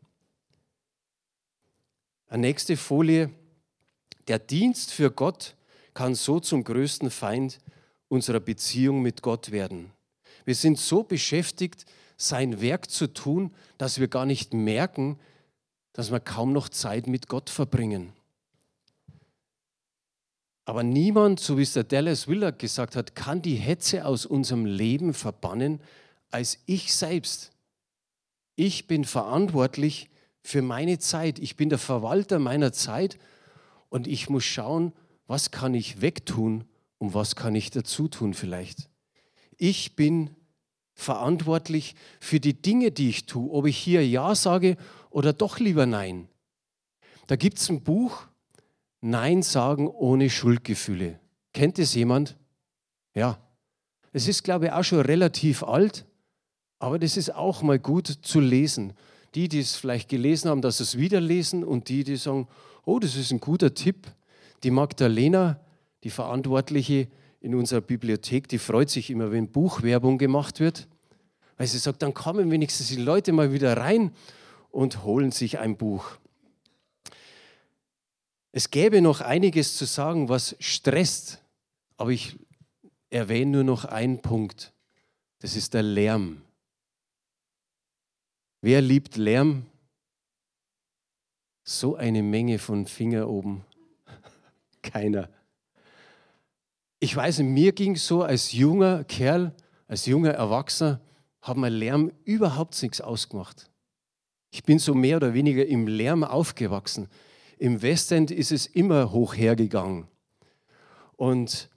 Eine 2.28 2.42
nächste 2.42 2.76
Folie. 2.76 3.30
Der 4.30 4.38
Dienst 4.38 4.92
für 4.92 5.10
Gott 5.10 5.56
kann 5.92 6.14
so 6.14 6.38
zum 6.38 6.62
größten 6.62 7.10
Feind 7.10 7.58
unserer 8.06 8.38
Beziehung 8.38 9.02
mit 9.02 9.22
Gott 9.22 9.50
werden. 9.50 9.90
Wir 10.44 10.54
sind 10.54 10.78
so 10.78 11.02
beschäftigt, 11.02 11.84
sein 12.16 12.60
Werk 12.60 12.88
zu 12.88 13.08
tun, 13.08 13.52
dass 13.76 13.99
wir 13.99 14.06
gar 14.06 14.26
nicht 14.26 14.54
merken, 14.54 15.18
dass 15.94 16.12
wir 16.12 16.20
kaum 16.20 16.52
noch 16.52 16.68
Zeit 16.68 17.08
mit 17.08 17.26
Gott 17.26 17.50
verbringen. 17.50 18.12
Aber 20.64 20.84
niemand, 20.84 21.40
so 21.40 21.58
wie 21.58 21.62
es 21.62 21.72
der 21.72 21.82
Dallas 21.82 22.28
Willard 22.28 22.60
gesagt 22.60 22.94
hat, 22.94 23.16
kann 23.16 23.42
die 23.42 23.56
Hetze 23.56 24.06
aus 24.06 24.26
unserem 24.26 24.64
Leben 24.64 25.12
verbannen 25.12 25.80
als 26.30 26.60
ich 26.66 26.94
selbst. 26.94 27.50
Ich 28.54 28.87
bin 28.87 29.04
verantwortlich 29.04 30.08
für 30.40 30.62
meine 30.62 31.00
Zeit. 31.00 31.40
Ich 31.40 31.56
bin 31.56 31.68
der 31.68 31.80
Verwalter 31.80 32.38
meiner 32.38 32.72
Zeit 32.72 33.18
und 33.90 34.06
ich 34.06 34.30
muss 34.30 34.44
schauen, 34.44 34.92
was 35.26 35.50
kann 35.50 35.75
ich 35.75 36.00
wegtun 36.00 36.64
und 36.99 37.12
was 37.12 37.37
kann 37.37 37.54
ich 37.54 37.70
dazu 37.70 38.09
tun 38.09 38.32
vielleicht. 38.32 38.88
Ich 39.59 39.94
bin 39.94 40.30
verantwortlich 40.94 41.94
für 42.20 42.40
die 42.40 42.54
Dinge, 42.54 42.90
die 42.90 43.11
ich 43.11 43.26
tue, 43.26 43.50
ob 43.50 43.66
ich 43.66 43.76
hier 43.76 44.06
Ja 44.06 44.35
sage 44.35 44.76
oder 45.11 45.32
doch 45.32 45.59
lieber 45.59 45.87
Nein. 45.87 46.28
Da 47.26 47.37
gibt 47.37 47.59
es 47.59 47.68
ein 47.68 47.82
Buch, 47.82 48.26
Nein 49.00 49.42
sagen 49.42 49.88
ohne 49.88 50.30
Schuldgefühle. 50.30 51.20
Kennt 51.52 51.78
es 51.78 51.94
jemand? 51.94 52.37
Ja. 53.14 53.38
Es 54.12 54.28
ist, 54.28 54.42
glaube 54.42 54.66
ich, 54.66 54.73
auch 54.73 54.82
schon 54.82 55.00
relativ 55.00 55.62
alt, 55.62 56.04
aber 56.78 56.99
das 56.99 57.16
ist 57.16 57.35
auch 57.35 57.62
mal 57.62 57.78
gut 57.78 58.09
zu 58.09 58.40
lesen. 58.40 58.92
Die, 59.37 59.49
die 59.49 59.61
es 59.61 59.76
vielleicht 59.76 60.09
gelesen 60.09 60.50
haben, 60.50 60.61
dass 60.61 60.80
es 60.80 60.99
wieder 60.99 61.20
lesen 61.20 61.62
und 61.62 61.88
die, 61.88 62.02
die 62.02 62.16
sagen, 62.16 62.49
oh, 62.90 62.99
das 62.99 63.14
ist 63.14 63.30
ein 63.30 63.38
guter 63.38 63.73
Tipp. 63.73 64.09
Die 64.64 64.73
Magdalena, 64.73 65.61
die 66.02 66.11
Verantwortliche 66.11 67.06
in 67.40 67.54
unserer 67.54 67.80
Bibliothek, 67.80 68.49
die 68.49 68.59
freut 68.59 68.90
sich 68.90 69.11
immer, 69.11 69.30
wenn 69.30 69.49
Buchwerbung 69.49 70.18
gemacht 70.18 70.59
wird, 70.59 70.88
weil 71.56 71.68
sie 71.68 71.78
sagt, 71.78 72.02
dann 72.02 72.14
kommen 72.14 72.50
wenigstens 72.50 72.88
die 72.88 72.97
Leute 72.97 73.32
mal 73.32 73.52
wieder 73.52 73.76
rein 73.76 74.11
und 74.70 75.04
holen 75.04 75.30
sich 75.30 75.61
ein 75.61 75.76
Buch. 75.76 76.18
Es 78.50 78.70
gäbe 78.70 79.00
noch 79.00 79.20
einiges 79.20 79.76
zu 79.76 79.85
sagen, 79.85 80.28
was 80.28 80.56
stresst, 80.59 81.40
aber 81.97 82.11
ich 82.11 82.37
erwähne 83.09 83.52
nur 83.52 83.64
noch 83.64 83.85
einen 83.85 84.20
Punkt. 84.20 84.73
Das 85.38 85.54
ist 85.54 85.75
der 85.75 85.85
Lärm. 85.85 86.42
Wer 88.61 88.82
liebt 88.82 89.16
Lärm? 89.16 89.69
So 91.72 91.94
eine 91.94 92.24
Menge 92.24 92.58
von 92.58 92.84
Finger 92.84 93.28
oben. 93.28 93.64
Keiner. 94.82 95.28
Ich 96.98 97.14
weiß, 97.14 97.38
mir 97.42 97.70
ging 97.70 97.94
so 97.94 98.24
als 98.24 98.50
junger 98.50 99.04
Kerl, 99.04 99.54
als 99.86 100.04
junger 100.04 100.32
Erwachsener, 100.32 101.00
hat 101.40 101.56
mir 101.56 101.68
Lärm 101.68 102.10
überhaupt 102.24 102.82
nichts 102.82 103.00
ausgemacht. 103.00 103.70
Ich 104.50 104.64
bin 104.64 104.80
so 104.80 104.94
mehr 104.94 105.18
oder 105.18 105.32
weniger 105.32 105.64
im 105.64 105.86
Lärm 105.86 106.24
aufgewachsen. 106.24 107.06
Im 107.56 107.80
Westend 107.82 108.32
ist 108.32 108.50
es 108.50 108.66
immer 108.66 109.12
hoch 109.12 109.36
hergegangen. 109.36 110.08
Und 111.16 111.70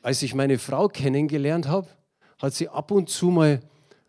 als 0.00 0.22
ich 0.22 0.34
meine 0.34 0.58
Frau 0.58 0.88
kennengelernt 0.88 1.68
habe, 1.68 1.88
hat 2.38 2.54
sie 2.54 2.70
ab 2.70 2.90
und 2.90 3.10
zu 3.10 3.26
mal 3.26 3.60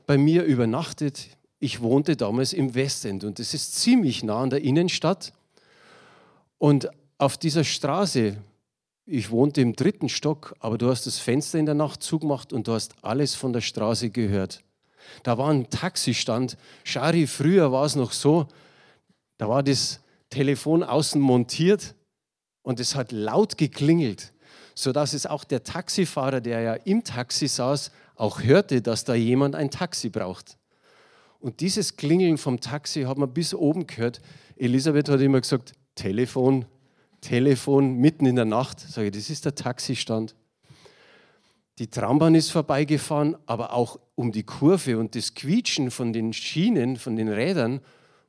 bei 0.05 0.17
mir 0.17 0.45
übernachtet. 0.45 1.37
Ich 1.63 1.79
wohnte 1.79 2.17
damals 2.17 2.53
im 2.53 2.73
Westend 2.73 3.23
und 3.23 3.39
es 3.39 3.53
ist 3.53 3.75
ziemlich 3.75 4.23
nah 4.23 4.41
an 4.41 4.49
der 4.49 4.63
Innenstadt. 4.63 5.31
Und 6.57 6.89
auf 7.19 7.37
dieser 7.37 7.63
Straße, 7.63 8.35
ich 9.05 9.29
wohnte 9.29 9.61
im 9.61 9.75
dritten 9.75 10.09
Stock, 10.09 10.55
aber 10.59 10.79
du 10.79 10.89
hast 10.89 11.05
das 11.05 11.19
Fenster 11.19 11.59
in 11.59 11.67
der 11.67 11.75
Nacht 11.75 12.01
zugemacht 12.01 12.51
und 12.51 12.67
du 12.67 12.73
hast 12.73 12.95
alles 13.03 13.35
von 13.35 13.53
der 13.53 13.61
Straße 13.61 14.09
gehört. 14.09 14.63
Da 15.21 15.37
war 15.37 15.51
ein 15.51 15.69
Taxistand. 15.69 16.57
Schari, 16.83 17.27
früher 17.27 17.71
war 17.71 17.85
es 17.85 17.95
noch 17.95 18.11
so, 18.11 18.47
da 19.37 19.47
war 19.47 19.61
das 19.61 19.99
Telefon 20.31 20.81
außen 20.81 21.21
montiert 21.21 21.93
und 22.63 22.79
es 22.79 22.95
hat 22.95 23.11
laut 23.11 23.59
geklingelt, 23.59 24.33
sodass 24.73 25.13
es 25.13 25.27
auch 25.27 25.43
der 25.43 25.63
Taxifahrer, 25.63 26.41
der 26.41 26.61
ja 26.61 26.73
im 26.73 27.03
Taxi 27.03 27.47
saß, 27.47 27.91
auch 28.15 28.41
hörte, 28.41 28.81
dass 28.81 29.03
da 29.03 29.13
jemand 29.13 29.53
ein 29.53 29.69
Taxi 29.69 30.09
braucht. 30.09 30.57
Und 31.41 31.59
dieses 31.59 31.97
Klingeln 31.97 32.37
vom 32.37 32.59
Taxi 32.59 33.03
hat 33.03 33.17
man 33.17 33.33
bis 33.33 33.53
oben 33.55 33.87
gehört. 33.87 34.21
Elisabeth 34.55 35.09
hat 35.09 35.21
immer 35.21 35.41
gesagt, 35.41 35.73
Telefon, 35.95 36.65
Telefon, 37.19 37.95
mitten 37.95 38.27
in 38.27 38.35
der 38.35 38.45
Nacht. 38.45 38.79
Sage 38.79 39.07
ich, 39.07 39.13
das 39.13 39.29
ist 39.31 39.45
der 39.45 39.55
Taxistand. 39.55 40.35
Die 41.79 41.87
Trambahn 41.87 42.35
ist 42.35 42.51
vorbeigefahren, 42.51 43.35
aber 43.47 43.73
auch 43.73 43.99
um 44.13 44.31
die 44.31 44.43
Kurve 44.43 44.99
und 44.99 45.15
das 45.15 45.33
Quietschen 45.33 45.89
von 45.89 46.13
den 46.13 46.31
Schienen, 46.31 46.95
von 46.95 47.15
den 47.15 47.27
Rädern, 47.27 47.81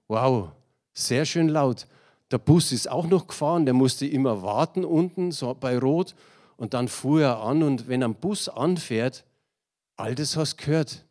wow, 0.09 0.49
sehr 0.95 1.26
schön 1.26 1.49
laut. 1.49 1.87
Der 2.31 2.38
Bus 2.38 2.73
ist 2.73 2.90
auch 2.90 3.07
noch 3.07 3.26
gefahren, 3.26 3.66
der 3.66 3.75
musste 3.75 4.07
immer 4.07 4.42
warten 4.42 4.87
unten 4.87 5.33
so 5.33 5.52
bei 5.52 5.76
Rot 5.76 6.14
und 6.57 6.73
dann 6.73 6.88
fuhr 6.88 7.21
er 7.21 7.40
an 7.42 7.62
und 7.62 7.88
wenn 7.88 8.02
ein 8.02 8.14
Bus 8.14 8.49
anfährt, 8.49 9.26
all 9.97 10.14
das 10.14 10.35
hast 10.38 10.57
du 10.57 10.64
gehört. 10.64 11.04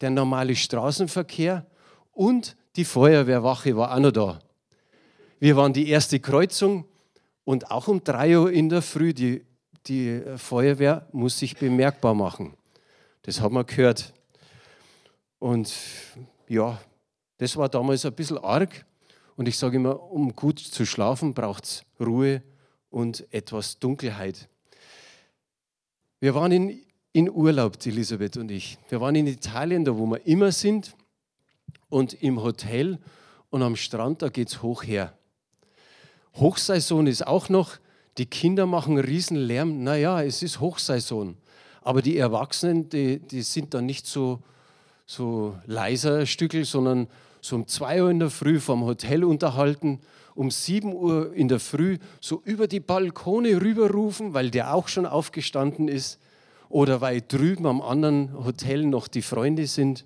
Der 0.00 0.10
normale 0.10 0.54
Straßenverkehr 0.54 1.66
und 2.12 2.56
die 2.76 2.84
Feuerwehrwache 2.84 3.76
war 3.76 3.94
auch 3.94 3.98
noch 3.98 4.12
da. 4.12 4.38
Wir 5.38 5.56
waren 5.56 5.72
die 5.72 5.88
erste 5.88 6.20
Kreuzung 6.20 6.86
und 7.44 7.70
auch 7.70 7.88
um 7.88 8.02
drei 8.02 8.38
Uhr 8.38 8.50
in 8.50 8.68
der 8.68 8.82
Früh, 8.82 9.14
die, 9.14 9.44
die 9.86 10.22
Feuerwehr 10.36 11.06
muss 11.12 11.38
sich 11.38 11.56
bemerkbar 11.56 12.14
machen. 12.14 12.54
Das 13.22 13.40
haben 13.40 13.54
wir 13.54 13.64
gehört. 13.64 14.12
Und 15.38 15.72
ja, 16.48 16.78
das 17.38 17.56
war 17.56 17.68
damals 17.68 18.04
ein 18.04 18.14
bisschen 18.14 18.38
arg. 18.38 18.84
Und 19.36 19.48
ich 19.48 19.58
sage 19.58 19.76
immer, 19.76 20.00
um 20.10 20.34
gut 20.34 20.58
zu 20.58 20.86
schlafen, 20.86 21.34
braucht 21.34 21.64
es 21.64 21.84
Ruhe 22.00 22.42
und 22.90 23.26
etwas 23.32 23.78
Dunkelheit. 23.78 24.48
Wir 26.20 26.34
waren 26.34 26.52
in, 26.52 26.85
in 27.16 27.30
Urlaub, 27.30 27.78
Elisabeth 27.82 28.36
und 28.36 28.50
ich. 28.50 28.76
Wir 28.90 29.00
waren 29.00 29.14
in 29.14 29.26
Italien, 29.26 29.86
da 29.86 29.96
wo 29.96 30.04
wir 30.04 30.26
immer 30.26 30.52
sind, 30.52 30.94
und 31.88 32.12
im 32.22 32.42
Hotel 32.42 32.98
und 33.48 33.62
am 33.62 33.74
Strand, 33.74 34.20
da 34.20 34.28
geht 34.28 34.48
es 34.48 34.60
hoch 34.60 34.82
her. 34.82 35.14
Hochsaison 36.34 37.06
ist 37.06 37.26
auch 37.26 37.48
noch, 37.48 37.78
die 38.18 38.26
Kinder 38.26 38.66
machen 38.66 38.98
riesen 38.98 39.38
Lärm. 39.38 39.82
Naja, 39.82 40.22
es 40.22 40.42
ist 40.42 40.60
Hochsaison. 40.60 41.38
Aber 41.80 42.02
die 42.02 42.18
Erwachsenen, 42.18 42.90
die, 42.90 43.18
die 43.18 43.40
sind 43.40 43.72
dann 43.72 43.86
nicht 43.86 44.06
so, 44.06 44.42
so 45.06 45.56
leiser 45.64 46.26
Stückel, 46.26 46.66
sondern 46.66 47.08
so 47.40 47.56
um 47.56 47.66
2 47.66 48.02
Uhr 48.02 48.10
in 48.10 48.18
der 48.18 48.28
Früh 48.28 48.60
vom 48.60 48.84
Hotel 48.84 49.24
unterhalten, 49.24 50.00
um 50.34 50.50
7 50.50 50.92
Uhr 50.92 51.32
in 51.32 51.48
der 51.48 51.60
Früh 51.60 51.96
so 52.20 52.42
über 52.44 52.68
die 52.68 52.80
Balkone 52.80 53.58
rüberrufen, 53.62 54.34
weil 54.34 54.50
der 54.50 54.74
auch 54.74 54.88
schon 54.88 55.06
aufgestanden 55.06 55.88
ist 55.88 56.18
oder 56.68 57.00
weil 57.00 57.22
drüben 57.22 57.66
am 57.66 57.80
anderen 57.80 58.44
Hotel 58.44 58.84
noch 58.84 59.08
die 59.08 59.22
Freunde 59.22 59.66
sind. 59.66 60.04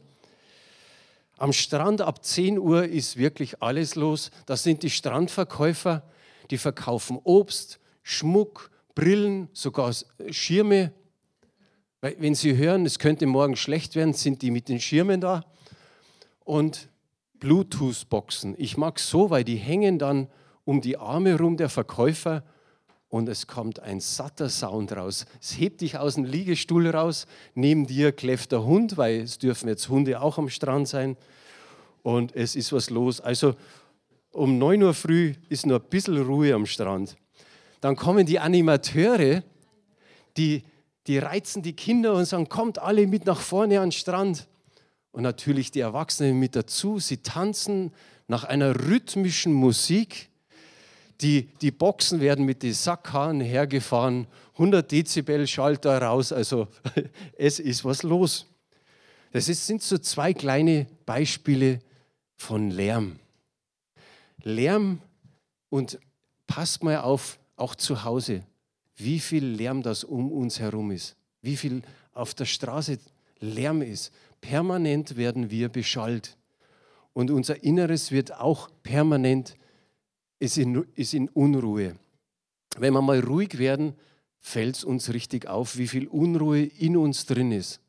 Am 1.39 1.53
Strand 1.53 2.03
ab 2.03 2.25
10 2.25 2.59
Uhr 2.59 2.85
ist 2.85 3.17
wirklich 3.17 3.63
alles 3.63 3.95
los. 3.95 4.31
Das 4.47 4.63
sind 4.63 4.83
die 4.83 4.91
Strandverkäufer, 4.91 6.03
die 6.51 6.59
verkaufen 6.59 7.19
Obst, 7.25 7.81
Schmuck, 8.03 8.71
Brillen, 8.95 9.49
sogar 9.53 9.95
Schirme. 10.31 10.93
Weil, 12.03 12.17
wenn 12.19 12.35
Sie 12.35 12.57
hören, 12.57 12.85
es 12.85 12.99
könnte 12.99 13.27
morgen 13.27 13.57
schlecht 13.57 13.95
werden, 13.95 14.13
sind 14.13 14.43
die 14.43 14.51
mit 14.51 14.69
den 14.69 14.81
Schirmen 14.81 15.21
da. 15.21 15.45
Und 16.45 16.91
Bluetooth-Boxen. 17.39 18.55
Ich 18.59 18.77
mag 18.77 18.99
so, 18.99 19.31
weil 19.31 19.45
die 19.45 19.57
hängen 19.57 19.99
dann 19.99 20.29
um 20.65 20.81
die 20.81 20.99
Arme 20.99 21.39
rum 21.39 21.57
der 21.57 21.71
Verkäufer 21.71 22.45
und 23.11 23.29
es 23.29 23.49
kommt 23.49 23.81
ein 23.81 24.01
satter 24.01 24.49
Sound 24.49 24.93
raus. 24.93 25.27
Es 25.43 25.59
hebt 25.59 25.81
dich 25.81 25.99
aus 25.99 26.15
dem 26.15 26.25
Liegestuhl 26.25 26.89
raus. 26.89 27.27
Neben 27.55 27.87
dir 27.87 28.13
kläfft 28.13 28.53
der 28.53 28.65
Hund, 28.65 28.97
weil 28.97 29.21
es 29.21 29.39
dürfen 29.39 29.69
jetzt 29.69 29.89
Hunde 29.89 30.23
auch 30.23 30.39
am 30.39 30.49
Strand 30.49 30.87
sein. 30.87 31.17
Und 32.03 32.35
es 32.37 32.55
ist 32.55 32.73
was 32.73 32.89
los. 32.89 33.21
Also 33.21 33.57
um 34.31 34.59
9 34.59 34.83
Uhr 34.85 34.95
früh 34.95 35.35
ist 35.49 35.67
nur 35.67 35.81
ein 35.81 35.89
bisschen 35.91 36.23
Ruhe 36.23 36.55
am 36.55 36.67
Strand. 36.67 37.17
Dann 37.81 37.97
kommen 37.97 38.27
die 38.27 38.39
Animateure, 38.39 39.43
die, 40.37 40.63
die 41.09 41.19
reizen 41.19 41.63
die 41.63 41.75
Kinder 41.75 42.15
und 42.15 42.27
sagen, 42.27 42.49
kommt 42.49 42.79
alle 42.79 43.09
mit 43.09 43.27
nach 43.27 43.41
vorne 43.41 43.81
an 43.81 43.87
den 43.87 43.93
Strand. 43.93 44.47
Und 45.11 45.25
natürlich 45.25 45.73
die 45.73 45.81
Erwachsenen 45.81 46.39
mit 46.39 46.55
dazu. 46.55 47.01
Sie 47.01 47.17
tanzen 47.17 47.93
nach 48.29 48.45
einer 48.45 48.87
rhythmischen 48.87 49.53
Musik 49.53 50.30
die, 51.23 51.49
die 51.61 51.71
Boxen 51.71 52.21
werden 52.21 52.45
mit 52.45 52.63
den 52.63 52.73
Sackhahn 52.73 53.41
hergefahren, 53.41 54.27
100 54.53 54.91
Dezibel 54.91 55.47
Schalter 55.47 56.01
raus, 56.01 56.33
also 56.33 56.69
es 57.37 57.59
ist 57.59 57.85
was 57.85 58.03
los. 58.03 58.47
Das 59.33 59.49
ist, 59.49 59.67
sind 59.67 59.83
so 59.83 59.99
zwei 59.99 60.35
kleine 60.35 60.87
Beispiele 61.07 61.81
von 62.37 62.71
Lärm. 62.71 63.19
Lärm 64.43 65.01
und 65.69 65.99
passt 66.47 66.83
mal 66.83 66.99
auf, 66.99 67.39
auch 67.57 67.75
zu 67.75 68.05
Hause, 68.05 68.43
wie 68.97 69.21
viel 69.21 69.45
Lärm 69.45 69.83
das 69.83 70.05
um 70.05 70.33
uns 70.33 70.59
herum 70.59 70.91
ist, 70.91 71.17
wie 71.43 71.57
viel 71.57 71.83
auf 72.13 72.35
der 72.35 72.47
Straße 72.47 72.99
Lärm 73.39 73.83
ist. 73.83 74.13
Permanent 74.41 75.17
werden 75.17 75.51
wir 75.51 75.69
beschallt 75.69 76.37
und 77.13 77.31
unser 77.31 77.63
Inneres 77.63 78.11
wird 78.11 78.35
auch 78.35 78.71
permanent 78.83 79.55
ist 80.41 80.59
in, 80.59 80.85
ist 80.97 81.15
in 81.15 81.29
Unruhe. 81.29 81.97
Wenn 82.77 82.95
wir 82.95 83.03
mal 83.03 83.21
ruhig 83.21 83.59
werden, 83.59 83.95
fällt 84.41 84.77
es 84.77 84.85
uns 84.85 85.13
richtig 85.13 85.47
auf, 85.47 85.77
wie 85.77 85.87
viel 85.87 86.09
Unruhe 86.09 86.65
in 86.65 86.97
uns 86.97 87.27
drin 87.27 87.53
ist. 87.53 87.81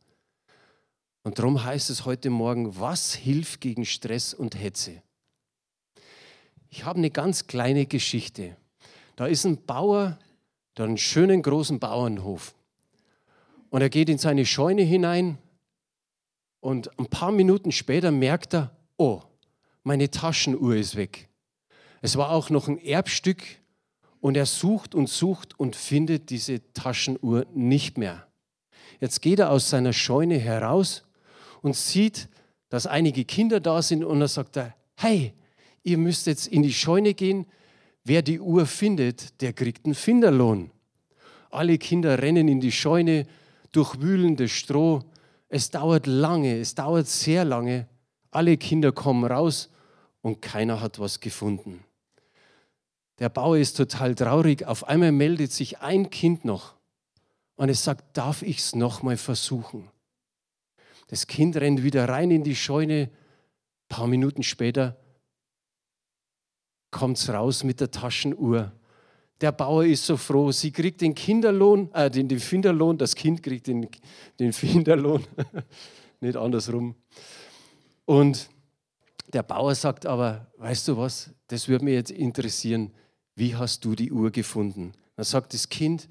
Und 1.24 1.40
darum 1.40 1.64
heißt 1.64 1.90
es 1.90 2.06
heute 2.06 2.30
Morgen, 2.30 2.80
was 2.80 3.14
hilft 3.14 3.62
gegen 3.62 3.86
Stress 3.86 4.34
und 4.34 4.60
Hetze? 4.60 5.02
Ich 6.70 6.84
habe 6.84 7.00
eine 7.00 7.12
ganz 7.12 7.48
kleine 7.48 7.86
Geschichte. 7.86 8.58
Da 9.16 9.28
ist 9.28 9.46
ein 9.46 9.64
Bauer, 9.66 10.18
der 10.78 10.86
einen 10.86 10.98
schönen 10.98 11.42
großen 11.42 11.80
Bauernhof. 11.80 12.56
Und 13.70 13.82
er 13.82 13.90
geht 13.90 14.10
in 14.10 14.18
seine 14.18 14.46
Scheune 14.46 14.82
hinein 14.82 15.38
und 16.60 16.98
ein 17.00 17.06
paar 17.06 17.32
Minuten 17.32 17.72
später 17.72 18.12
merkt 18.12 18.54
er, 18.54 18.76
oh, 18.98 19.22
meine 19.84 20.10
Taschenuhr 20.10 20.76
ist 20.76 20.96
weg. 20.96 21.30
Es 22.02 22.18
war 22.18 22.32
auch 22.32 22.50
noch 22.50 22.68
ein 22.68 22.80
Erbstück 22.80 23.44
und 24.20 24.36
er 24.36 24.48
sucht 24.48 24.96
und 24.96 25.08
sucht 25.08 25.60
und 25.60 25.76
findet 25.76 26.30
diese 26.32 26.74
Taschenuhr 26.74 27.46
nicht 27.54 27.98
mehr. 27.98 28.28
Jetzt 29.00 29.22
geht 29.22 29.40
er 29.40 29.52
aus 29.52 29.70
seiner 29.70 29.94
Scheune 29.94 30.38
heraus 30.38 31.04
und 31.62 31.76
sieht, 31.76 32.28
dass 32.70 32.88
einige 32.88 33.26
Kinder 33.26 33.60
da 33.60 33.82
sind 33.82 34.04
und 34.04 34.22
er 34.22 34.28
sagt, 34.28 34.60
hey, 34.96 35.34
ihr 35.84 35.98
müsst 35.98 36.28
jetzt 36.28 36.48
in 36.48 36.64
die 36.64 36.74
Scheune 36.74 37.14
gehen. 37.14 37.46
Wer 38.04 38.22
die 38.22 38.40
Uhr 38.40 38.66
findet, 38.66 39.42
der 39.42 39.54
kriegt 39.54 39.86
einen 39.86 39.96
Finderlohn. 39.96 40.72
Alle 41.52 41.78
Kinder 41.78 42.22
rennen 42.22 42.48
in 42.48 42.62
die 42.62 42.72
Scheune, 42.72 43.28
durchwühlen 43.72 44.36
das 44.36 44.52
Stroh. 44.52 45.04
Es 45.50 45.70
dauert 45.70 46.08
lange, 46.08 46.58
es 46.60 46.74
dauert 46.74 47.08
sehr 47.08 47.46
lange. 47.46 47.88
Alle 48.32 48.58
Kinder 48.58 48.92
kommen 48.92 49.26
raus 49.26 49.70
und 50.22 50.42
keiner 50.42 50.80
hat 50.82 51.00
was 51.00 51.20
gefunden. 51.20 51.84
Der 53.22 53.30
Bauer 53.30 53.56
ist 53.56 53.78
total 53.78 54.16
traurig. 54.16 54.66
Auf 54.66 54.88
einmal 54.88 55.12
meldet 55.12 55.52
sich 55.52 55.78
ein 55.78 56.10
Kind 56.10 56.44
noch 56.44 56.74
und 57.56 57.70
es 57.70 57.84
sagt, 57.84 58.18
darf 58.18 58.42
ich 58.42 58.58
es 58.58 58.76
nochmal 58.76 59.16
versuchen? 59.16 59.92
Das 61.06 61.28
Kind 61.28 61.56
rennt 61.56 61.84
wieder 61.84 62.10
rein 62.10 62.32
in 62.32 62.44
die 62.44 62.56
Scheune. 62.56 63.04
Ein 63.04 63.90
paar 63.90 64.08
Minuten 64.08 64.42
später 64.42 64.98
kommt 66.90 67.20
es 67.20 67.30
raus 67.30 67.64
mit 67.64 67.80
der 67.80 67.92
Taschenuhr. 67.92 68.72
Der 69.40 69.52
Bauer 69.52 69.86
ist 69.86 70.04
so 70.04 70.18
froh, 70.18 70.52
sie 70.52 70.72
kriegt 70.72 71.02
den 71.02 71.14
Kinderlohn, 71.14 71.94
äh, 71.94 72.10
den, 72.10 72.28
den 72.28 72.40
Finderlohn, 72.40 72.98
das 72.98 73.14
Kind 73.14 73.44
kriegt 73.44 73.68
den, 73.68 73.88
den 74.40 74.52
Finderlohn, 74.52 75.24
nicht 76.22 76.38
andersrum. 76.38 76.96
Und 78.06 78.50
der 79.32 79.44
Bauer 79.44 79.76
sagt 79.76 80.08
aber, 80.08 80.48
weißt 80.58 80.88
du 80.88 80.98
was, 80.98 81.30
das 81.46 81.68
würde 81.68 81.86
mich 81.86 81.94
jetzt 81.94 82.10
interessieren 82.10 82.92
wie 83.42 83.56
hast 83.56 83.86
du 83.86 83.96
die 83.96 84.12
Uhr 84.12 84.30
gefunden? 84.30 84.94
Dann 85.16 85.26
sagt 85.26 85.56
das 85.56 85.70
Kind, 85.70 86.08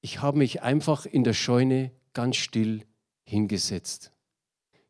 ich 0.00 0.22
habe 0.22 0.38
mich 0.38 0.60
einfach 0.60 1.06
in 1.06 1.22
der 1.22 1.32
Scheune 1.32 1.92
ganz 2.14 2.34
still 2.34 2.84
hingesetzt. 3.22 4.10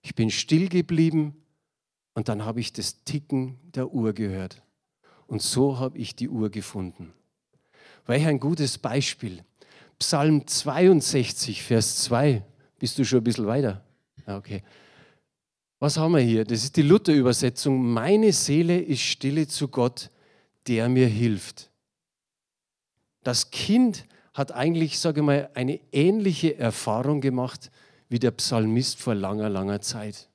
Ich 0.00 0.14
bin 0.14 0.30
still 0.30 0.70
geblieben 0.70 1.36
und 2.14 2.30
dann 2.30 2.46
habe 2.46 2.60
ich 2.60 2.72
das 2.72 3.04
Ticken 3.04 3.58
der 3.74 3.92
Uhr 3.92 4.14
gehört. 4.14 4.62
Und 5.26 5.42
so 5.42 5.78
habe 5.78 5.98
ich 5.98 6.16
die 6.16 6.30
Uhr 6.30 6.48
gefunden. 6.48 7.12
Welch 8.06 8.26
ein 8.26 8.40
gutes 8.40 8.78
Beispiel. 8.78 9.44
Psalm 9.98 10.46
62, 10.46 11.62
Vers 11.62 12.02
2. 12.04 12.42
Bist 12.78 12.98
du 12.98 13.04
schon 13.04 13.18
ein 13.20 13.24
bisschen 13.24 13.46
weiter? 13.46 13.84
Okay. 14.24 14.62
Was 15.80 15.98
haben 15.98 16.14
wir 16.14 16.22
hier? 16.22 16.46
Das 16.46 16.64
ist 16.64 16.78
die 16.78 16.82
Luther-Übersetzung. 16.82 17.92
Meine 17.92 18.32
Seele 18.32 18.80
ist 18.80 19.02
stille 19.02 19.46
zu 19.46 19.68
Gott 19.68 20.10
der 20.68 20.88
mir 20.88 21.08
hilft. 21.08 21.70
Das 23.24 23.50
Kind 23.50 24.04
hat 24.34 24.52
eigentlich, 24.52 25.00
sage 25.00 25.20
ich 25.20 25.26
mal, 25.26 25.50
eine 25.54 25.80
ähnliche 25.90 26.56
Erfahrung 26.56 27.20
gemacht 27.20 27.70
wie 28.08 28.18
der 28.18 28.30
Psalmist 28.30 28.98
vor 28.98 29.14
langer, 29.14 29.48
langer 29.48 29.80
Zeit. 29.80 30.28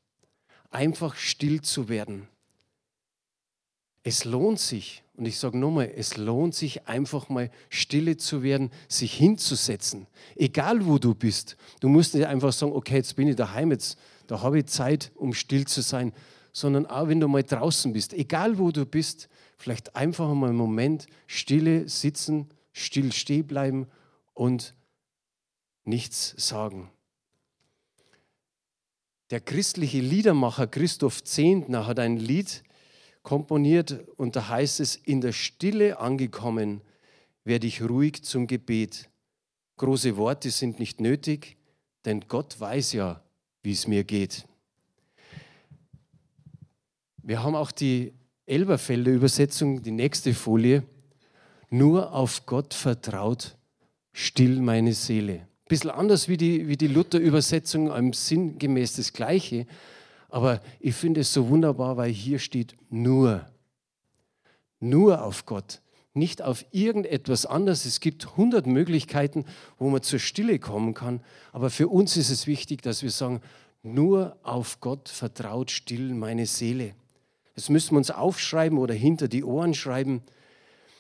Einfach 0.72 1.15
still 1.15 1.62
zu 1.62 1.88
werden. 1.88 2.28
Es 4.04 4.26
lohnt 4.26 4.60
sich, 4.60 5.04
und 5.15 5.26
ich 5.26 5.39
sage 5.39 5.58
nochmal, 5.58 5.91
es 5.96 6.17
lohnt 6.17 6.56
sich 6.56 6.88
einfach 6.88 7.30
mal 7.30 7.50
stille 7.69 8.17
zu 8.17 8.43
werden, 8.43 8.72
sich 8.89 9.13
hinzusetzen. 9.13 10.08
Egal 10.36 10.86
wo 10.86 10.98
du 10.98 11.15
bist. 11.15 11.56
Du 11.80 11.88
musst 11.88 12.13
nicht 12.13 12.28
einfach 12.28 12.52
sagen, 12.52 12.74
okay, 12.74 12.96
jetzt 12.96 13.15
bin 13.15 13.30
ich 13.30 13.36
daheim, 13.36 13.72
jetzt, 13.72 13.98
da 14.28 14.41
habe 14.41 14.60
ich 14.60 14.65
Zeit, 14.65 15.12
um 15.15 15.34
still 15.34 15.65
zu 15.65 15.82
sein. 15.82 16.12
Sondern 16.52 16.86
auch 16.86 17.08
wenn 17.08 17.19
du 17.19 17.28
mal 17.28 17.43
draußen 17.43 17.93
bist, 17.93 18.13
egal 18.13 18.58
wo 18.58 18.72
du 18.72 18.86
bist, 18.86 19.30
Vielleicht 19.63 19.95
einfach 19.95 20.34
mal 20.34 20.49
einen 20.49 20.58
Moment 20.58 21.08
stille 21.26 21.88
sitzen, 21.88 22.49
still 22.73 23.13
stehen 23.13 23.47
bleiben 23.47 23.88
und 24.34 24.76
nichts 25.86 26.36
sagen. 26.36 26.91
Der 29.30 29.39
christliche 29.39 30.02
Liedermacher 30.02 30.67
Christoph 30.67 31.23
Zehntner 31.23 31.88
hat 31.88 31.99
ein 31.99 32.17
Lied 32.17 32.65
komponiert 33.21 34.04
und 34.17 34.36
da 34.36 34.49
heißt 34.49 34.82
es, 34.82 34.97
in 34.97 35.21
der 35.21 35.32
Stille 35.32 35.97
angekommen 35.97 36.82
werde 37.45 37.65
ich 37.65 37.82
ruhig 37.82 38.21
zum 38.26 38.47
Gebet. 38.47 39.10
Große 39.78 40.17
Worte 40.17 40.52
sind 40.52 40.78
nicht 40.78 40.99
nötig, 40.99 41.56
denn 42.04 42.26
Gott 42.28 42.60
weiß 42.60 42.91
ja, 42.91 43.23
wie 43.62 43.71
es 43.71 43.88
mir 43.88 44.04
geht. 44.04 44.45
Wir 47.19 47.41
haben 47.41 47.56
auch 47.56 47.71
die 47.71 48.12
Elberfelder 48.45 49.12
Übersetzung, 49.12 49.84
die 49.84 49.91
nächste 49.91 50.34
Folie. 50.34 50.84
Nur 51.69 52.13
auf 52.13 52.45
Gott 52.45 52.73
vertraut, 52.73 53.56
still 54.12 54.60
meine 54.60 54.93
Seele. 54.93 55.34
Ein 55.34 55.47
bisschen 55.69 55.89
anders 55.89 56.27
wie 56.27 56.38
die, 56.38 56.67
wie 56.67 56.77
die 56.77 56.88
Luther-Übersetzung, 56.88 57.91
im 57.95 58.13
sinngemäß 58.13 58.97
das 58.97 59.13
Gleiche. 59.13 59.65
Aber 60.29 60.62
ich 60.79 60.95
finde 60.95 61.21
es 61.21 61.32
so 61.32 61.47
wunderbar, 61.49 61.95
weil 61.97 62.12
hier 62.12 62.38
steht 62.39 62.75
nur. 62.89 63.45
Nur 64.79 65.23
auf 65.23 65.45
Gott, 65.45 65.82
nicht 66.13 66.41
auf 66.41 66.65
irgendetwas 66.71 67.45
anderes. 67.45 67.86
Es 67.86 68.01
gibt 68.01 68.36
hundert 68.36 68.67
Möglichkeiten, 68.67 69.45
wo 69.79 69.89
man 69.89 70.03
zur 70.03 70.19
Stille 70.19 70.60
kommen 70.60 70.93
kann. 70.93 71.21
Aber 71.53 71.69
für 71.69 71.88
uns 71.88 72.17
ist 72.17 72.29
es 72.29 72.45
wichtig, 72.45 72.82
dass 72.82 73.03
wir 73.03 73.12
sagen, 73.12 73.39
nur 73.84 74.38
auf 74.43 74.82
Gott 74.82 75.08
vertraut 75.08 75.71
still 75.71 76.13
meine 76.13 76.45
Seele. 76.45 76.93
Das 77.56 77.70
müssen 77.70 77.92
wir 77.92 77.98
uns 77.98 78.12
aufschreiben 78.12 78.78
oder 78.78 78.94
hinter 78.94 79.28
die 79.28 79.44
Ohren 79.44 79.74
schreiben. 79.74 80.24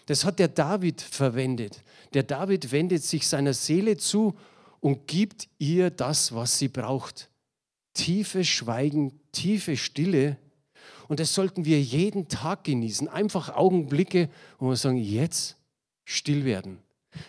Das 0.05 0.25
hat 0.25 0.39
der 0.39 0.49
David 0.49 1.01
verwendet. 1.01 1.81
Der 2.13 2.23
David 2.23 2.71
wendet 2.71 3.03
sich 3.03 3.27
seiner 3.27 3.53
Seele 3.53 3.97
zu 3.97 4.35
und 4.79 5.07
gibt 5.07 5.47
ihr 5.57 5.89
das, 5.89 6.35
was 6.35 6.59
sie 6.59 6.67
braucht. 6.67 7.29
Tiefe 7.93 8.43
Schweigen, 8.43 9.19
tiefe 9.31 9.77
Stille. 9.77 10.37
Und 11.07 11.19
das 11.19 11.33
sollten 11.33 11.65
wir 11.65 11.81
jeden 11.81 12.27
Tag 12.27 12.65
genießen. 12.65 13.07
Einfach 13.07 13.55
Augenblicke, 13.55 14.29
wo 14.59 14.69
wir 14.69 14.75
sagen, 14.75 14.97
jetzt 14.97 15.57
still 16.05 16.43
werden. 16.45 16.79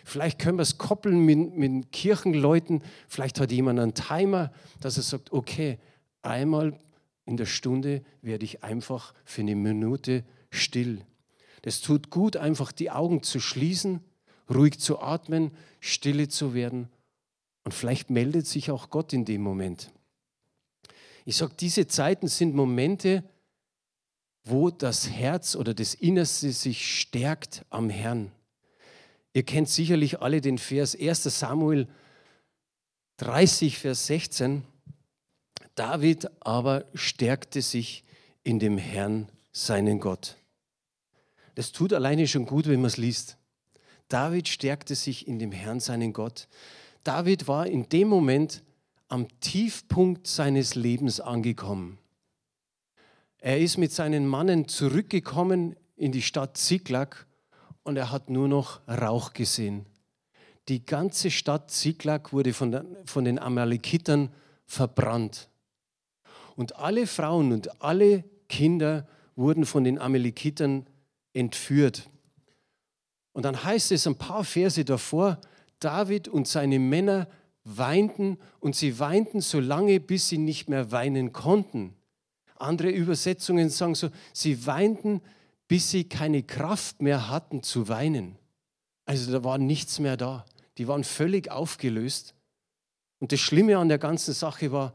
Vielleicht 0.05 0.39
können 0.39 0.59
wir 0.59 0.63
es 0.63 0.79
koppeln 0.79 1.25
mit, 1.25 1.55
mit 1.57 1.93
Kirchenleuten. 1.93 2.83
Vielleicht 3.09 3.39
hat 3.41 3.53
jemand 3.53 3.79
einen 3.79 3.95
Timer, 3.95 4.53
dass 4.81 4.97
er 4.97 5.03
sagt, 5.03 5.33
okay, 5.33 5.79
einmal 6.23 6.79
in 7.27 7.37
der 7.37 7.47
Stunde 7.47 8.05
werde 8.23 8.45
ich 8.45 8.63
einfach 8.63 9.15
für 9.25 9.43
eine 9.43 9.57
Minute 9.57 10.25
still. 10.51 11.01
Das 11.63 11.81
tut 11.81 12.11
gut, 12.11 12.37
einfach 12.37 12.73
die 12.73 12.91
Augen 12.91 13.23
zu 13.23 13.41
schließen, 13.41 14.01
ruhig 14.51 14.79
zu 14.79 15.01
atmen, 15.01 15.51
stille 15.81 16.29
zu 16.29 16.53
werden. 16.53 16.89
Und 17.65 17.73
vielleicht 17.73 18.11
meldet 18.11 18.47
sich 18.47 18.71
auch 18.71 18.91
Gott 18.91 19.13
in 19.15 19.25
dem 19.25 19.41
Moment. 19.41 19.91
Ich 21.25 21.37
sage, 21.37 21.55
diese 21.59 21.87
Zeiten 21.87 22.29
sind 22.29 22.55
Momente, 22.55 23.25
wo 24.45 24.71
das 24.71 25.09
Herz 25.09 25.57
oder 25.57 25.73
das 25.73 25.95
Innerste 25.95 26.53
sich 26.53 27.01
stärkt 27.01 27.65
am 27.71 27.89
Herrn. 27.89 28.31
Ihr 29.33 29.43
kennt 29.43 29.71
sicherlich 29.71 30.21
alle 30.21 30.43
den 30.43 30.59
Vers 30.59 30.95
1 30.95 31.23
Samuel 31.25 31.89
30, 33.17 33.79
Vers 33.79 34.07
16. 34.07 34.65
David 35.75 36.29
aber 36.41 36.85
stärkte 36.95 37.63
sich 37.63 38.05
in 38.43 38.59
dem 38.59 38.79
Herrn, 38.79 39.29
seinen 39.53 40.01
Gott. 40.01 40.37
Das 41.55 41.73
tut 41.73 41.93
alleine 41.93 42.27
schon 42.27 42.47
gut, 42.47 42.67
wenn 42.67 42.81
man 42.81 42.87
es 42.89 42.97
liest. 42.97 43.37
David 44.09 44.49
stärkte 44.49 44.95
sich 44.95 45.27
in 45.27 45.39
dem 45.39 45.53
Herrn, 45.53 45.81
seinen 45.81 46.13
Gott. 46.13 46.49
David 47.05 47.49
war 47.49 47.67
in 47.67 47.89
dem 47.89 48.09
Moment 48.09 48.63
am 49.09 49.29
Tiefpunkt 49.41 50.27
seines 50.27 50.75
Lebens 50.75 51.21
angekommen. 51.21 51.99
Er 53.39 53.61
ist 53.61 53.77
mit 53.77 53.93
seinen 53.93 54.27
Mannen 54.27 54.69
zurückgekommen 54.69 55.77
in 55.97 56.13
die 56.13 56.23
Stadt 56.23 56.57
Ziklag 56.57 57.27
und 57.83 57.97
er 57.97 58.11
hat 58.11 58.31
nur 58.31 58.49
noch 58.49 58.81
Rauch 58.89 59.33
gesehen. 59.33 59.87
Die 60.69 60.85
ganze 60.85 61.31
Stadt 61.31 61.71
Ziklag 61.71 62.33
wurde 62.33 62.55
von, 62.55 63.25
den 63.25 63.39
Amalekitern 63.39 64.31
verbrannt. 64.65 65.51
Und 66.57 66.77
alle 66.77 67.07
Frauen 67.07 67.53
und 67.53 67.83
alle 67.83 68.25
Kinder 68.49 69.07
wurden 69.37 69.67
von 69.67 69.85
den 69.85 69.99
Amalekitern 69.99 70.87
entführt. 71.33 72.09
Und 73.33 73.45
dann 73.45 73.64
heißt 73.64 73.93
es 73.93 74.07
ein 74.07 74.17
paar 74.17 74.45
Verse 74.45 74.85
davor, 74.85 75.40
David 75.81 76.29
und 76.29 76.47
seine 76.47 76.79
Männer 76.79 77.29
weinten 77.64 78.38
und 78.61 78.77
sie 78.77 78.99
weinten 78.99 79.40
so 79.40 79.59
lange, 79.59 79.99
bis 80.01 80.29
sie 80.29 80.38
nicht 80.38 80.69
mehr 80.69 80.93
weinen 80.93 81.33
konnten. 81.33 81.95
Andere 82.57 82.90
Übersetzungen 82.90 83.71
sagen 83.71 83.95
so, 83.95 84.11
sie 84.33 84.67
weinten, 84.67 85.21
bis 85.67 85.90
sie 85.90 86.05
keine 86.05 86.43
Kraft 86.43 87.03
mehr 87.03 87.29
hatten 87.29 87.62
zu 87.62 87.88
weinen. 87.88 88.38
Also 89.07 89.33
da 89.33 89.43
war 89.45 89.59
nichts 89.59 89.99
mehr 89.99 90.17
da. 90.17 90.45
Die 90.79 90.88
waren 90.88 91.05
völlig 91.05 91.51
aufgelöst. 91.51 92.35
Und 93.19 93.33
das 93.33 93.40
Schlimme 93.40 93.79
an 93.79 93.88
der 93.88 93.99
ganzen 93.99 94.35
Sache 94.35 94.73
war, 94.73 94.95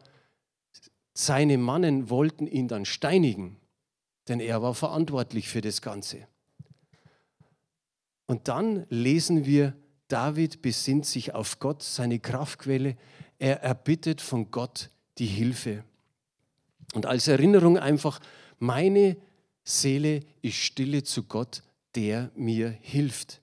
seine 1.20 1.58
Mannen 1.58 2.10
wollten 2.10 2.48
ihn 2.48 2.70
dann 2.70 2.86
steinigen, 2.86 3.58
denn 4.30 4.40
er 4.40 4.62
war 4.62 4.74
verantwortlich 4.74 5.50
für 5.50 5.60
das 5.60 5.82
Ganze. 5.82 6.28
Und 8.26 8.48
dann 8.48 8.86
lesen 8.90 9.46
wir, 9.46 9.76
David 10.08 10.62
besinnt 10.62 11.06
sich 11.06 11.36
auf 11.36 11.60
Gott, 11.60 11.84
seine 11.84 12.20
Kraftquelle. 12.20 12.96
Er 13.38 13.62
erbittet 13.64 14.22
von 14.22 14.50
Gott 14.50 14.92
die 15.18 15.26
Hilfe. 15.26 15.84
Und 16.94 17.06
als 17.06 17.28
Erinnerung 17.28 17.78
einfach, 17.78 18.22
meine 18.58 19.18
Seele 19.66 20.22
ist 20.42 20.56
stille 20.56 21.04
zu 21.04 21.24
Gott, 21.24 21.64
der 21.96 22.32
mir 22.34 22.70
hilft. 22.70 23.42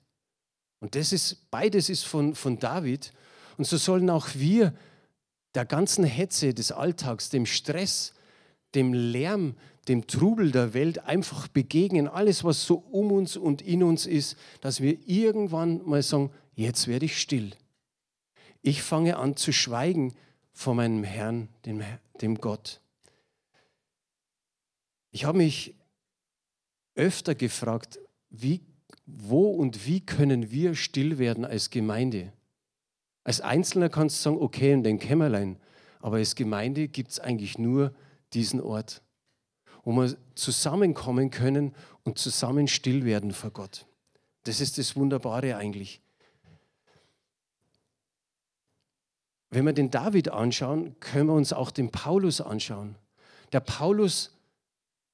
Und 0.81 0.95
das 0.95 1.13
ist, 1.13 1.51
beides 1.51 1.91
ist 1.91 2.05
von, 2.05 2.35
von 2.35 2.59
David. 2.59 3.13
Und 3.59 3.67
so 3.67 3.77
sollen 3.77 4.09
auch 4.09 4.29
wir 4.35 4.73
der 5.57 5.65
ganzen 5.65 6.05
Hetze 6.05 6.53
des 6.53 6.71
Alltags, 6.71 7.31
dem 7.31 7.47
Stress, 7.47 8.13
dem 8.75 8.93
Lärm, 8.93 9.57
dem 9.89 10.07
Trubel 10.07 10.53
der 10.53 10.75
Welt 10.75 10.99
einfach 11.05 11.49
begegnen, 11.49 12.09
alles, 12.09 12.45
was 12.45 12.67
so 12.67 12.75
um 12.75 13.11
uns 13.11 13.37
und 13.39 13.63
in 13.63 13.83
uns 13.83 14.05
ist, 14.05 14.37
dass 14.61 14.81
wir 14.81 14.99
irgendwann 15.09 15.81
mal 15.89 16.03
sagen, 16.03 16.31
jetzt 16.55 16.89
werde 16.89 17.07
ich 17.07 17.19
still. 17.19 17.53
Ich 18.61 18.83
fange 18.83 19.17
an 19.17 19.37
zu 19.37 19.53
schweigen 19.53 20.15
vor 20.53 20.75
meinem 20.75 21.05
Herrn, 21.05 21.49
dem, 21.65 21.83
dem 22.21 22.39
Gott. 22.39 22.81
Ich 25.11 25.25
habe 25.25 25.39
mich 25.39 25.75
öfter 26.97 27.35
gefragt, 27.35 27.99
wie, 28.29 28.61
wo 29.07 29.51
und 29.51 29.87
wie 29.87 30.01
können 30.01 30.51
wir 30.51 30.75
still 30.75 31.17
werden 31.17 31.47
als 31.47 31.71
Gemeinde? 31.71 32.33
Als 33.27 33.41
Einzelner 33.41 33.89
kannst 33.89 34.19
du 34.19 34.23
sagen, 34.23 34.41
okay, 34.41 34.73
in 34.73 34.85
den 34.85 35.01
Kämmerlein, 35.01 35.59
aber 35.99 36.19
als 36.19 36.37
Gemeinde 36.37 36.87
gibt 36.87 37.11
es 37.11 37.19
eigentlich 37.19 37.59
nur 37.59 37.93
diesen 38.35 38.61
Ort, 38.61 39.03
wo 39.83 39.91
wir 39.91 40.17
zusammenkommen 40.37 41.31
können 41.33 41.75
und 42.05 42.21
zusammen 42.21 42.69
still 42.69 43.05
werden 43.05 43.33
vor 43.33 43.51
Gott. 43.51 43.85
Das 44.45 44.61
ist 44.61 44.79
das 44.79 44.95
Wunderbare 44.95 45.57
eigentlich. 45.57 46.01
Wenn 49.51 49.65
wir 49.65 49.73
den 49.73 49.91
David 49.91 50.29
anschauen, 50.29 50.95
können 51.01 51.27
wir 51.27 51.35
uns 51.35 51.53
auch 51.53 51.73
den 51.73 51.91
Paulus 51.91 52.41
anschauen. 52.41 52.95
Der 53.51 53.59
Paulus, 53.59 54.39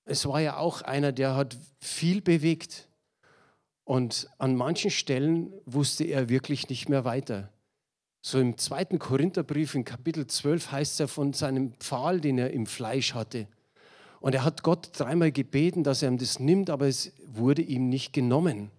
es 0.05 0.27
war 0.27 0.43
ja 0.43 0.59
auch 0.59 0.83
einer, 0.83 1.13
der 1.13 1.35
hat 1.35 1.57
viel 1.81 2.21
bewegt. 2.21 2.89
Und 3.85 4.29
an 4.37 4.55
manchen 4.55 4.91
Stellen 4.91 5.51
wusste 5.65 6.05
er 6.05 6.29
wirklich 6.29 6.69
nicht 6.69 6.91
mehr 6.91 7.07
weiter. 7.07 7.49
So 8.25 8.39
im 8.39 8.57
zweiten 8.57 9.01
Korintherbrief 9.01 9.75
in 9.75 9.85
Kapitel 9.85 10.29
12 10.29 10.71
heißt 10.71 11.01
ja 11.01 11.09
von 11.09 11.33
seinem 11.33 11.73
Pfahl, 11.81 12.21
den 12.21 12.39
er 12.39 12.53
im 12.53 12.67
Fleisch 12.67 13.15
hatte. 13.15 13.49
Und 14.21 14.33
er 14.37 14.45
hat 14.45 14.63
Gott 14.63 14.91
dreimal 14.97 15.33
gebeten, 15.33 15.83
dass 15.83 16.03
er 16.03 16.09
ihm 16.09 16.19
das 16.19 16.39
nimmt, 16.39 16.71
aber 16.71 16.87
es 16.87 17.11
wurde 17.27 17.63
ihm 17.63 17.89
nicht 17.89 18.13
genommen. 18.13 18.71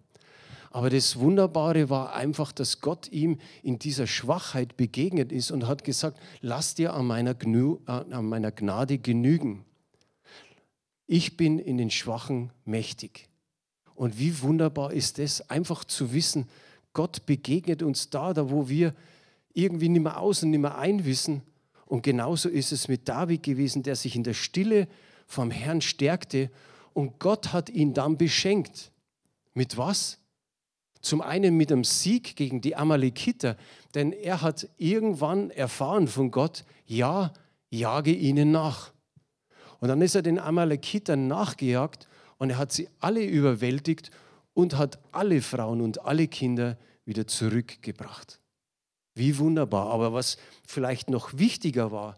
Aber 0.72 0.90
das 0.90 1.20
Wunderbare 1.20 1.90
war 1.90 2.16
einfach, 2.16 2.54
dass 2.54 2.80
Gott 2.80 3.12
ihm 3.12 3.38
in 3.64 3.80
dieser 3.80 4.08
Schwachheit 4.08 4.78
begegnet 4.78 5.34
ist 5.34 5.52
und 5.52 5.68
hat 5.68 5.84
gesagt, 5.84 6.18
lass 6.40 6.74
dir 6.76 6.94
an 6.94 7.06
meiner, 7.06 7.34
Gnü 7.34 7.76
äh, 7.86 7.92
an 7.92 8.26
meiner 8.26 8.54
Gnade 8.54 8.98
genügen. 8.98 9.66
Ich 11.06 11.36
bin 11.36 11.60
in 11.60 11.78
den 11.78 11.92
Schwachen 11.92 12.52
mächtig. 12.64 13.28
Und 13.94 14.18
wie 14.18 14.42
wunderbar 14.42 14.94
ist 14.94 15.20
es, 15.20 15.50
einfach 15.50 15.84
zu 15.84 16.14
wissen, 16.14 16.48
Gott 16.94 17.26
begegnet 17.26 17.84
uns 17.84 18.10
da, 18.10 18.34
da 18.34 18.50
wo 18.50 18.70
wir 18.70 18.96
irgendwie 19.54 19.90
nicht 19.90 20.02
mehr 20.02 20.20
aus 20.20 20.44
und 20.44 20.52
nicht 20.52 20.60
mehr 20.60 20.78
einwissen. 20.78 21.42
Und 21.86 22.04
genauso 22.04 22.50
ist 22.50 22.72
es 22.72 22.88
mit 22.88 23.08
David 23.08 23.44
gewesen, 23.44 23.84
der 23.84 23.96
sich 23.96 24.16
in 24.16 24.24
der 24.24 24.34
Stille 24.34 24.88
vom 25.28 25.52
Herrn 25.52 25.82
stärkte 25.82 26.50
und 26.94 27.20
Gott 27.20 27.54
hat 27.54 27.70
ihn 27.70 27.94
dann 27.94 28.18
beschenkt. 28.18 28.92
Mit 29.54 29.78
was? 29.78 30.20
Zum 31.02 31.22
einen 31.22 31.58
mit 31.58 31.72
einem 31.72 31.84
Sieg 31.84 32.36
gegen 32.36 32.62
die 32.62 32.76
Amalekiter, 32.76 33.58
denn 33.94 34.14
er 34.14 34.42
hat 34.42 34.70
irgendwann 34.78 35.50
erfahren 35.52 36.08
von 36.08 36.32
Gott, 36.32 36.64
ja, 36.86 37.34
jage 37.70 38.14
ihnen 38.14 38.52
nach. 38.52 38.94
Und 39.80 39.90
dann 39.90 40.02
ist 40.02 40.16
er 40.16 40.22
den 40.22 40.40
Amalekitern 40.40 41.28
nachgejagt 41.28 42.08
und 42.38 42.52
er 42.52 42.58
hat 42.58 42.72
sie 42.72 42.88
alle 43.00 43.24
überwältigt 43.24 44.12
und 44.54 44.78
hat 44.78 45.00
alle 45.12 45.42
Frauen 45.42 45.82
und 45.82 46.06
alle 46.06 46.28
Kinder 46.28 46.78
wieder 47.06 47.28
zurückgebracht. 47.28 48.40
Wie 49.16 49.38
wunderbar. 49.38 49.88
Aber 49.88 50.14
was 50.14 50.38
vielleicht 50.68 51.10
noch 51.10 51.38
wichtiger 51.38 51.92
war, 51.92 52.18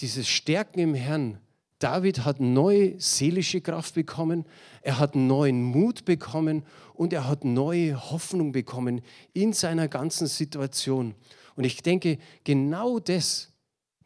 dieses 0.00 0.28
Stärken 0.28 0.80
im 0.80 0.94
Herrn 0.94 1.38
David 1.78 2.24
hat 2.24 2.40
neue 2.40 2.98
seelische 2.98 3.60
Kraft 3.60 3.94
bekommen, 3.94 4.46
er 4.80 4.98
hat 4.98 5.14
neuen 5.14 5.62
Mut 5.62 6.06
bekommen 6.06 6.64
und 6.94 7.12
er 7.12 7.28
hat 7.28 7.44
neue 7.44 8.10
Hoffnung 8.10 8.52
bekommen 8.52 9.02
in 9.34 9.52
seiner 9.52 9.86
ganzen 9.86 10.26
Situation. 10.26 11.14
Und 11.54 11.64
ich 11.64 11.82
denke, 11.82 12.18
genau 12.44 12.98
das 12.98 13.52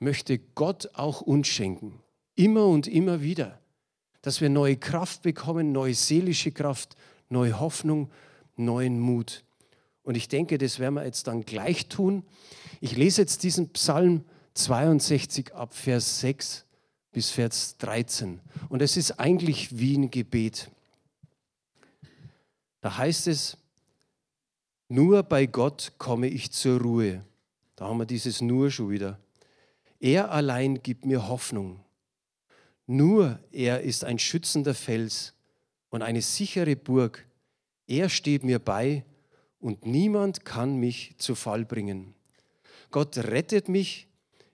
möchte 0.01 0.39
Gott 0.39 0.91
auch 0.95 1.21
uns 1.21 1.47
schenken. 1.47 2.01
Immer 2.35 2.67
und 2.67 2.89
immer 2.89 3.23
wieder. 3.23 3.61
Dass 4.23 4.41
wir 4.41 4.49
neue 4.49 4.77
Kraft 4.77 5.23
bekommen, 5.23 5.73
neue 5.73 5.95
seelische 5.95 6.51
Kraft, 6.51 6.97
neue 7.29 7.61
Hoffnung, 7.61 8.11
neuen 8.57 8.99
Mut. 8.99 9.45
Und 10.03 10.17
ich 10.17 10.29
denke, 10.29 10.59
das 10.59 10.79
werden 10.79 10.95
wir 10.95 11.05
jetzt 11.05 11.27
dann 11.27 11.45
gleich 11.45 11.87
tun. 11.87 12.25
Ich 12.81 12.97
lese 12.97 13.23
jetzt 13.23 13.43
diesen 13.43 13.69
Psalm 13.71 14.25
62 14.55 15.55
ab 15.55 15.75
Vers 15.75 16.21
6 16.21 16.65
bis 17.13 17.31
Vers 17.31 17.77
13. 17.79 18.41
Und 18.69 18.83
es 18.83 18.97
ist 18.97 19.13
eigentlich 19.13 19.79
wie 19.79 19.97
ein 19.97 20.11
Gebet. 20.11 20.71
Da 22.81 22.97
heißt 22.97 23.27
es, 23.27 23.57
nur 24.89 25.23
bei 25.23 25.47
Gott 25.47 25.93
komme 25.99 26.29
ich 26.29 26.51
zur 26.51 26.81
Ruhe. 26.81 27.25
Da 27.77 27.87
haben 27.87 27.99
wir 27.99 28.07
dieses 28.07 28.41
Nur 28.41 28.71
schon 28.71 28.91
wieder. 28.91 29.19
Er 30.01 30.33
allein 30.33 30.83
gibt 30.83 31.05
mir 31.05 31.29
Hoffnung. 31.29 31.81
Nur 32.87 33.39
er 33.53 33.83
ist 33.83 34.05
ein 34.05 34.19
schützender 34.19 34.75
Fels 34.75 35.35
und 35.91 36.03
eine 36.03 36.23
sichere 36.23 36.75
Burg. 36.75 37.27
Er 37.87 38.09
steht 38.09 38.43
mir 38.43 38.59
bei 38.59 39.05
und 39.61 39.87
niemand 39.87 40.45
kann 40.45 40.77
mich 40.77 41.15
zu 41.19 41.35
Fall 41.35 41.65
bringen. 41.65 42.15
Gott 42.91 43.17
rettet 43.19 43.69
mich, 43.69 44.09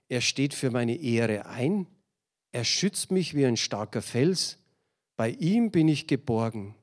er 0.08 0.20
steht 0.20 0.52
für 0.52 0.70
meine 0.70 0.96
Ehre 0.96 1.46
ein, 1.46 1.86
er 2.52 2.64
schützt 2.64 3.10
mich 3.10 3.34
wie 3.34 3.46
ein 3.46 3.56
starker 3.56 4.02
Fels, 4.02 4.58
bei 5.16 5.30
ihm 5.30 5.70
bin 5.70 5.88
ich 5.88 6.06
geborgen. 6.06 6.74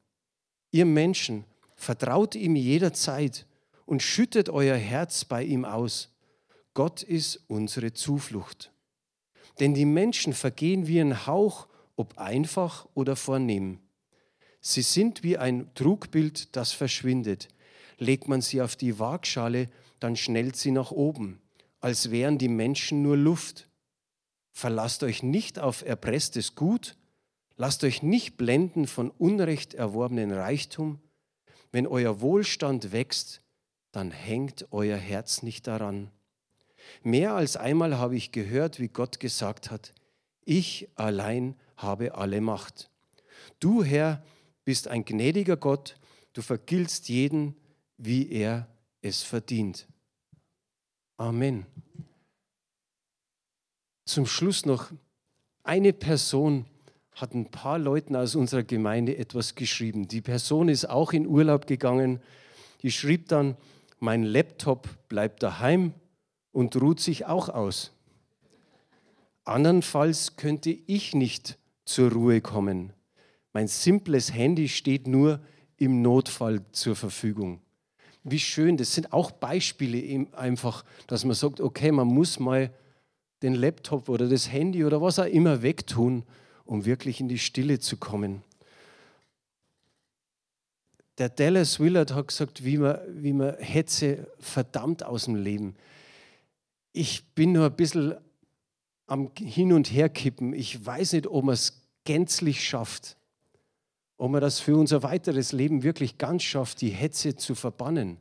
Ihr 0.72 0.86
Menschen, 0.86 1.46
vertraut 1.76 2.36
ihm 2.36 2.56
jederzeit 2.56 3.46
und 3.86 4.02
schüttet 4.02 4.50
euer 4.50 4.78
Herz 4.78 5.26
bei 5.26 5.44
ihm 5.44 5.66
aus. 5.66 6.10
Gott 6.74 7.04
ist 7.04 7.44
unsere 7.48 7.94
Zuflucht. 7.94 8.72
Denn 9.60 9.74
die 9.76 9.86
Menschen 9.86 10.34
vergehen 10.34 10.88
wie 10.88 11.00
ein 11.00 11.28
Hauch, 11.28 11.68
ob 11.96 12.18
einfach 12.18 12.88
oder 12.96 13.16
vornehm. 13.16 13.80
Sie 14.62 14.82
sind 14.82 15.24
wie 15.24 15.38
ein 15.38 15.70
Trugbild, 15.76 16.56
das 16.56 16.72
verschwindet. 16.72 17.50
Legt 17.98 18.28
man 18.28 18.42
sie 18.42 18.62
auf 18.62 18.76
die 18.76 19.00
Waagschale, 19.00 19.70
dann 20.00 20.16
schnellt 20.16 20.56
sie 20.56 20.72
nach 20.72 20.92
oben, 20.92 21.42
als 21.80 22.12
wären 22.12 22.38
die 22.38 22.50
Menschen 22.50 23.02
nur 23.02 23.18
Luft. 23.18 23.70
Verlasst 24.52 25.04
euch 25.04 25.24
nicht 25.24 25.60
auf 25.60 25.84
erpresstes 25.84 26.56
Gut, 26.56 26.96
lasst 27.56 27.84
euch 27.84 28.04
nicht 28.04 28.38
blenden 28.38 28.88
von 28.88 29.10
Unrecht 29.12 29.74
erworbenen 29.74 30.32
Reichtum. 30.32 31.00
Wenn 31.72 31.88
euer 31.88 32.22
Wohlstand 32.22 32.92
wächst, 32.92 33.42
dann 33.92 34.12
hängt 34.12 34.68
euer 34.72 34.98
Herz 34.98 35.44
nicht 35.44 35.68
daran. 35.68 36.12
Mehr 37.04 37.34
als 37.34 37.58
einmal 37.58 37.98
habe 37.98 38.16
ich 38.16 38.32
gehört, 38.32 38.80
wie 38.80 38.90
Gott 38.90 39.20
gesagt 39.20 39.72
hat, 39.72 39.94
ich 40.46 40.90
allein 40.96 41.56
habe 41.78 42.16
alle 42.16 42.42
Macht. 42.42 42.90
Du, 43.60 43.84
Herr, 43.84 44.24
bist 44.66 44.88
ein 44.88 45.06
gnädiger 45.06 45.58
Gott, 45.58 45.98
du 46.34 46.42
vergiltst 46.42 47.10
jeden, 47.10 47.56
wie 48.06 48.30
er 48.30 48.68
es 49.02 49.24
verdient. 49.24 49.88
Amen. 51.18 51.66
Zum 54.06 54.26
Schluss 54.26 54.66
noch, 54.66 54.92
eine 55.64 55.94
Person 55.94 56.66
hat 57.14 57.34
ein 57.34 57.50
paar 57.50 57.80
Leuten 57.80 58.16
aus 58.16 58.36
unserer 58.36 58.64
Gemeinde 58.64 59.18
etwas 59.18 59.56
geschrieben. 59.56 60.08
Die 60.08 60.22
Person 60.22 60.68
ist 60.68 60.90
auch 60.90 61.14
in 61.14 61.28
Urlaub 61.28 61.68
gegangen. 61.68 62.20
Die 62.82 62.92
schrieb 62.92 63.30
dann, 63.30 63.56
mein 64.00 64.24
Laptop 64.24 64.90
bleibt 65.08 65.42
daheim 65.42 65.94
und 66.52 66.76
ruht 66.82 67.00
sich 67.00 67.26
auch 67.26 67.48
aus. 67.48 67.94
Andernfalls 69.46 70.36
könnte 70.36 70.72
ich 70.72 71.16
nicht 71.16 71.58
zur 71.86 72.12
Ruhe 72.12 72.42
kommen. 72.42 72.92
Mein 73.54 73.68
simples 73.68 74.34
Handy 74.34 74.68
steht 74.68 75.08
nur 75.08 75.40
im 75.78 76.02
Notfall 76.02 76.62
zur 76.72 76.96
Verfügung. 76.96 77.63
Wie 78.24 78.40
schön, 78.40 78.78
das 78.78 78.96
sind 78.96 79.12
auch 79.12 79.32
Beispiele 79.32 80.28
einfach, 80.32 80.86
dass 81.08 81.26
man 81.26 81.36
sagt, 81.36 81.60
okay, 81.60 81.92
man 81.92 82.08
muss 82.08 82.40
mal 82.40 82.74
den 83.42 83.54
Laptop 83.54 84.08
oder 84.08 84.30
das 84.30 84.52
Handy 84.52 84.86
oder 84.86 85.02
was 85.02 85.20
auch 85.20 85.26
immer 85.26 85.62
wegtun, 85.62 86.24
um 86.66 86.86
wirklich 86.86 87.20
in 87.20 87.28
die 87.28 87.38
Stille 87.38 87.80
zu 87.80 87.98
kommen. 87.98 88.42
Der 91.18 91.30
Dallas 91.30 91.80
Willard 91.80 92.14
hat 92.14 92.30
gesagt, 92.30 92.64
wie 92.64 92.78
man, 92.78 93.00
wie 93.10 93.34
man 93.34 93.56
Hetze 93.58 94.28
verdammt 94.40 95.04
aus 95.04 95.26
dem 95.26 95.36
Leben. 95.36 95.76
Ich 96.94 97.26
bin 97.36 97.52
nur 97.52 97.66
ein 97.66 97.76
bisschen 97.76 98.16
am 99.06 99.30
Hin- 99.38 99.74
und 99.74 99.92
Herkippen. 99.92 100.54
Ich 100.54 100.84
weiß 100.84 101.14
nicht, 101.14 101.28
ob 101.28 101.44
man 101.44 101.54
es 101.54 101.82
gänzlich 102.06 102.64
schafft, 102.64 103.18
ob 104.18 104.32
man 104.32 104.42
das 104.42 104.60
für 104.60 104.78
unser 104.78 105.04
weiteres 105.04 105.52
Leben 105.52 105.84
wirklich 105.84 106.18
ganz 106.18 106.44
schafft, 106.44 106.82
die 106.82 106.90
Hetze 106.90 107.36
zu 107.36 107.56
verbannen. 107.56 108.18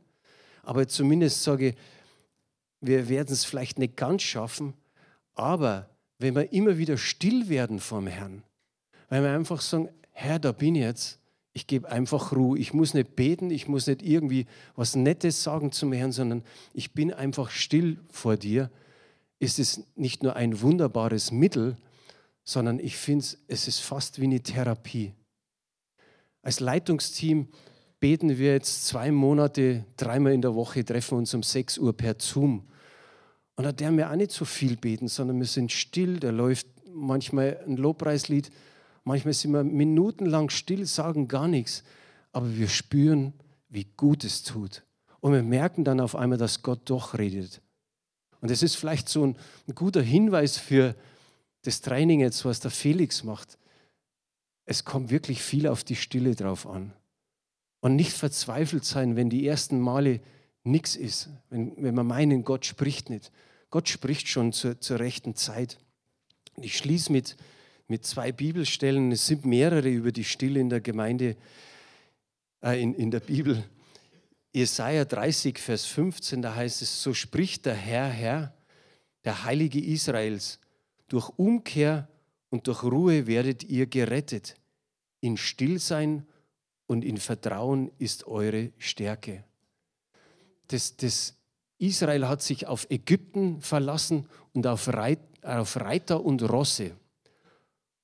Aber 0.63 0.87
zumindest 0.87 1.43
sage 1.43 1.69
ich, 1.69 1.75
wir 2.81 3.09
werden 3.09 3.31
es 3.31 3.45
vielleicht 3.45 3.79
nicht 3.79 3.95
ganz 3.95 4.23
schaffen, 4.23 4.73
aber 5.35 5.89
wenn 6.19 6.35
wir 6.35 6.51
immer 6.51 6.77
wieder 6.77 6.97
still 6.97 7.49
werden 7.49 7.79
vom 7.79 8.07
Herrn, 8.07 8.43
wenn 9.09 9.23
wir 9.23 9.31
einfach 9.31 9.61
sagen, 9.61 9.89
Herr, 10.11 10.39
da 10.39 10.51
bin 10.51 10.75
ich 10.75 10.81
jetzt, 10.81 11.19
ich 11.53 11.67
gebe 11.67 11.89
einfach 11.89 12.31
Ruhe. 12.31 12.57
Ich 12.57 12.73
muss 12.73 12.93
nicht 12.93 13.15
beten, 13.15 13.51
ich 13.51 13.67
muss 13.67 13.87
nicht 13.87 14.01
irgendwie 14.01 14.47
was 14.75 14.95
Nettes 14.95 15.43
sagen 15.43 15.71
zum 15.71 15.93
Herrn, 15.93 16.11
sondern 16.11 16.43
ich 16.73 16.93
bin 16.93 17.13
einfach 17.13 17.51
still 17.51 17.99
vor 18.09 18.37
dir. 18.37 18.71
Ist 19.39 19.59
es 19.59 19.83
nicht 19.95 20.23
nur 20.23 20.35
ein 20.35 20.61
wunderbares 20.61 21.31
Mittel, 21.31 21.77
sondern 22.43 22.79
ich 22.79 22.97
finde, 22.97 23.25
es 23.47 23.67
ist 23.67 23.79
fast 23.79 24.19
wie 24.19 24.25
eine 24.25 24.41
Therapie. 24.41 25.13
Als 26.43 26.59
Leitungsteam 26.59 27.47
beten 27.99 28.37
wir 28.37 28.53
jetzt 28.53 28.85
zwei 28.85 29.11
Monate, 29.11 29.85
dreimal 29.97 30.33
in 30.33 30.43
der 30.43 30.53
Woche, 30.53 30.85
treffen 30.85 31.17
uns 31.17 31.33
um 31.33 31.41
6 31.41 31.79
Uhr 31.79 31.97
per 31.97 32.17
Zoom. 32.19 32.67
Und 33.55 33.63
da 33.63 33.71
dürfen 33.71 33.97
wir 33.97 34.11
auch 34.11 34.15
nicht 34.15 34.31
so 34.31 34.45
viel 34.45 34.77
beten, 34.77 35.07
sondern 35.07 35.39
wir 35.39 35.47
sind 35.47 35.71
still, 35.71 36.19
da 36.19 36.29
läuft 36.29 36.67
manchmal 36.93 37.59
ein 37.65 37.77
Lobpreislied 37.77 38.51
Manchmal 39.03 39.33
sind 39.33 39.51
wir 39.51 39.63
minutenlang 39.63 40.49
still, 40.49 40.85
sagen 40.85 41.27
gar 41.27 41.47
nichts, 41.47 41.83
aber 42.31 42.55
wir 42.55 42.69
spüren, 42.69 43.33
wie 43.69 43.85
gut 43.97 44.23
es 44.23 44.43
tut. 44.43 44.83
Und 45.19 45.33
wir 45.33 45.43
merken 45.43 45.83
dann 45.83 45.99
auf 45.99 46.15
einmal, 46.15 46.37
dass 46.37 46.63
Gott 46.63 46.81
doch 46.85 47.17
redet. 47.17 47.61
Und 48.39 48.51
das 48.51 48.63
ist 48.63 48.75
vielleicht 48.75 49.09
so 49.09 49.25
ein, 49.25 49.37
ein 49.67 49.75
guter 49.75 50.01
Hinweis 50.01 50.57
für 50.57 50.95
das 51.63 51.81
Training 51.81 52.19
jetzt, 52.19 52.43
was 52.45 52.59
der 52.59 52.71
Felix 52.71 53.23
macht. 53.23 53.57
Es 54.65 54.85
kommt 54.85 55.11
wirklich 55.11 55.41
viel 55.41 55.67
auf 55.67 55.83
die 55.83 55.95
Stille 55.95 56.35
drauf 56.35 56.67
an. 56.67 56.93
Und 57.81 57.95
nicht 57.95 58.13
verzweifelt 58.13 58.85
sein, 58.85 59.15
wenn 59.15 59.29
die 59.29 59.45
ersten 59.45 59.79
Male 59.79 60.21
nichts 60.63 60.95
ist, 60.95 61.29
wenn, 61.49 61.73
wenn 61.77 61.95
wir 61.95 62.03
meinen, 62.03 62.43
Gott 62.43 62.65
spricht 62.65 63.09
nicht. 63.09 63.31
Gott 63.69 63.89
spricht 63.89 64.27
schon 64.27 64.53
zur, 64.53 64.79
zur 64.79 64.99
rechten 64.99 65.35
Zeit. 65.35 65.77
Ich 66.61 66.77
schließe 66.77 67.11
mit, 67.11 67.35
mit 67.87 68.05
zwei 68.05 68.31
Bibelstellen. 68.31 69.11
Es 69.11 69.27
sind 69.27 69.45
mehrere 69.45 69.89
über 69.89 70.11
die 70.11 70.23
Stille 70.23 70.59
in 70.59 70.69
der 70.69 70.79
Gemeinde, 70.79 71.35
äh, 72.63 72.81
in, 72.81 72.93
in 72.93 73.11
der 73.11 73.19
Bibel. 73.19 73.63
Jesaja 74.53 75.03
30, 75.03 75.57
Vers 75.57 75.85
15, 75.85 76.41
da 76.43 76.55
heißt 76.55 76.83
es: 76.83 77.01
So 77.01 77.13
spricht 77.13 77.65
der 77.65 77.73
Herr, 77.73 78.07
Herr, 78.07 78.53
der 79.25 79.43
Heilige 79.43 79.83
Israels. 79.83 80.59
Durch 81.07 81.29
Umkehr 81.37 82.07
und 82.53 82.67
durch 82.67 82.83
Ruhe 82.83 83.25
werdet 83.25 83.63
ihr 83.63 83.87
gerettet. 83.87 84.57
In 85.21 85.37
Stillsein 85.37 86.27
und 86.85 87.03
in 87.03 87.17
Vertrauen 87.17 87.89
ist 87.97 88.27
eure 88.27 88.71
Stärke. 88.77 89.43
Das, 90.67 90.95
das 90.95 91.35
Israel 91.79 92.27
hat 92.27 92.43
sich 92.43 92.67
auf 92.67 92.85
Ägypten 92.91 93.59
verlassen 93.59 94.27
und 94.53 94.67
auf, 94.67 94.87
Reit, 94.87 95.17
auf 95.41 95.77
Reiter 95.77 96.23
und 96.23 96.43
Rosse. 96.43 96.91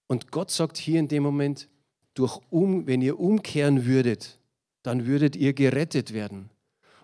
Und 0.08 0.32
Gott 0.32 0.50
sagt 0.50 0.78
hier 0.78 1.00
in 1.00 1.10
dem 1.10 1.22
Moment, 1.22 1.70
durch 2.16 2.42
um, 2.50 2.88
wenn 2.88 3.04
ihr 3.04 3.20
umkehren 3.20 3.86
würdet, 3.86 4.40
dann 4.82 5.06
würdet 5.06 5.36
ihr 5.36 5.54
gerettet 5.54 6.12
werden. 6.12 6.50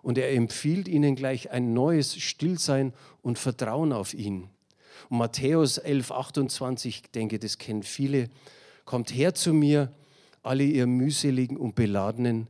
Und 0.01 0.17
er 0.17 0.33
empfiehlt 0.33 0.87
ihnen 0.87 1.15
gleich 1.15 1.51
ein 1.51 1.75
neues 1.75 2.17
Stillsein 2.17 2.91
und 3.21 3.37
Vertrauen 3.37 3.93
auf 3.93 4.15
ihn. 4.15 4.49
Und 5.09 5.17
Matthäus 5.17 5.77
11, 5.77 6.11
28, 6.11 6.95
ich 7.03 7.11
denke, 7.11 7.39
das 7.39 7.57
kennen 7.57 7.83
viele, 7.83 8.29
kommt 8.85 9.13
her 9.13 9.33
zu 9.33 9.53
mir, 9.53 9.91
alle 10.43 10.63
ihr 10.63 10.87
mühseligen 10.87 11.57
und 11.57 11.75
beladenen, 11.75 12.47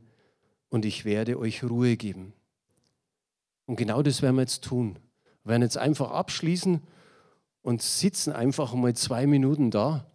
und 0.68 0.84
ich 0.84 1.04
werde 1.04 1.38
euch 1.38 1.62
Ruhe 1.64 1.96
geben. 1.96 2.32
Und 3.66 3.76
genau 3.76 4.02
das 4.02 4.20
werden 4.20 4.36
wir 4.36 4.42
jetzt 4.42 4.64
tun. 4.64 4.98
Wir 5.42 5.50
werden 5.52 5.62
jetzt 5.62 5.78
einfach 5.78 6.10
abschließen 6.10 6.80
und 7.62 7.82
sitzen 7.82 8.32
einfach 8.32 8.74
mal 8.74 8.94
zwei 8.94 9.26
Minuten 9.26 9.70
da 9.70 10.06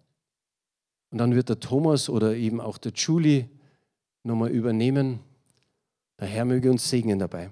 und 1.12 1.18
dann 1.18 1.36
wird 1.36 1.50
der 1.50 1.60
Thomas 1.60 2.10
oder 2.10 2.36
eben 2.36 2.62
auch 2.62 2.78
der 2.78 2.94
Julie 2.94 3.50
nochmal 4.24 4.50
übernehmen. 4.50 5.20
Der 6.20 6.28
Herr 6.28 6.46
möge 6.46 6.72
uns 6.72 6.90
segnen 6.90 7.20
dabei. 7.20 7.52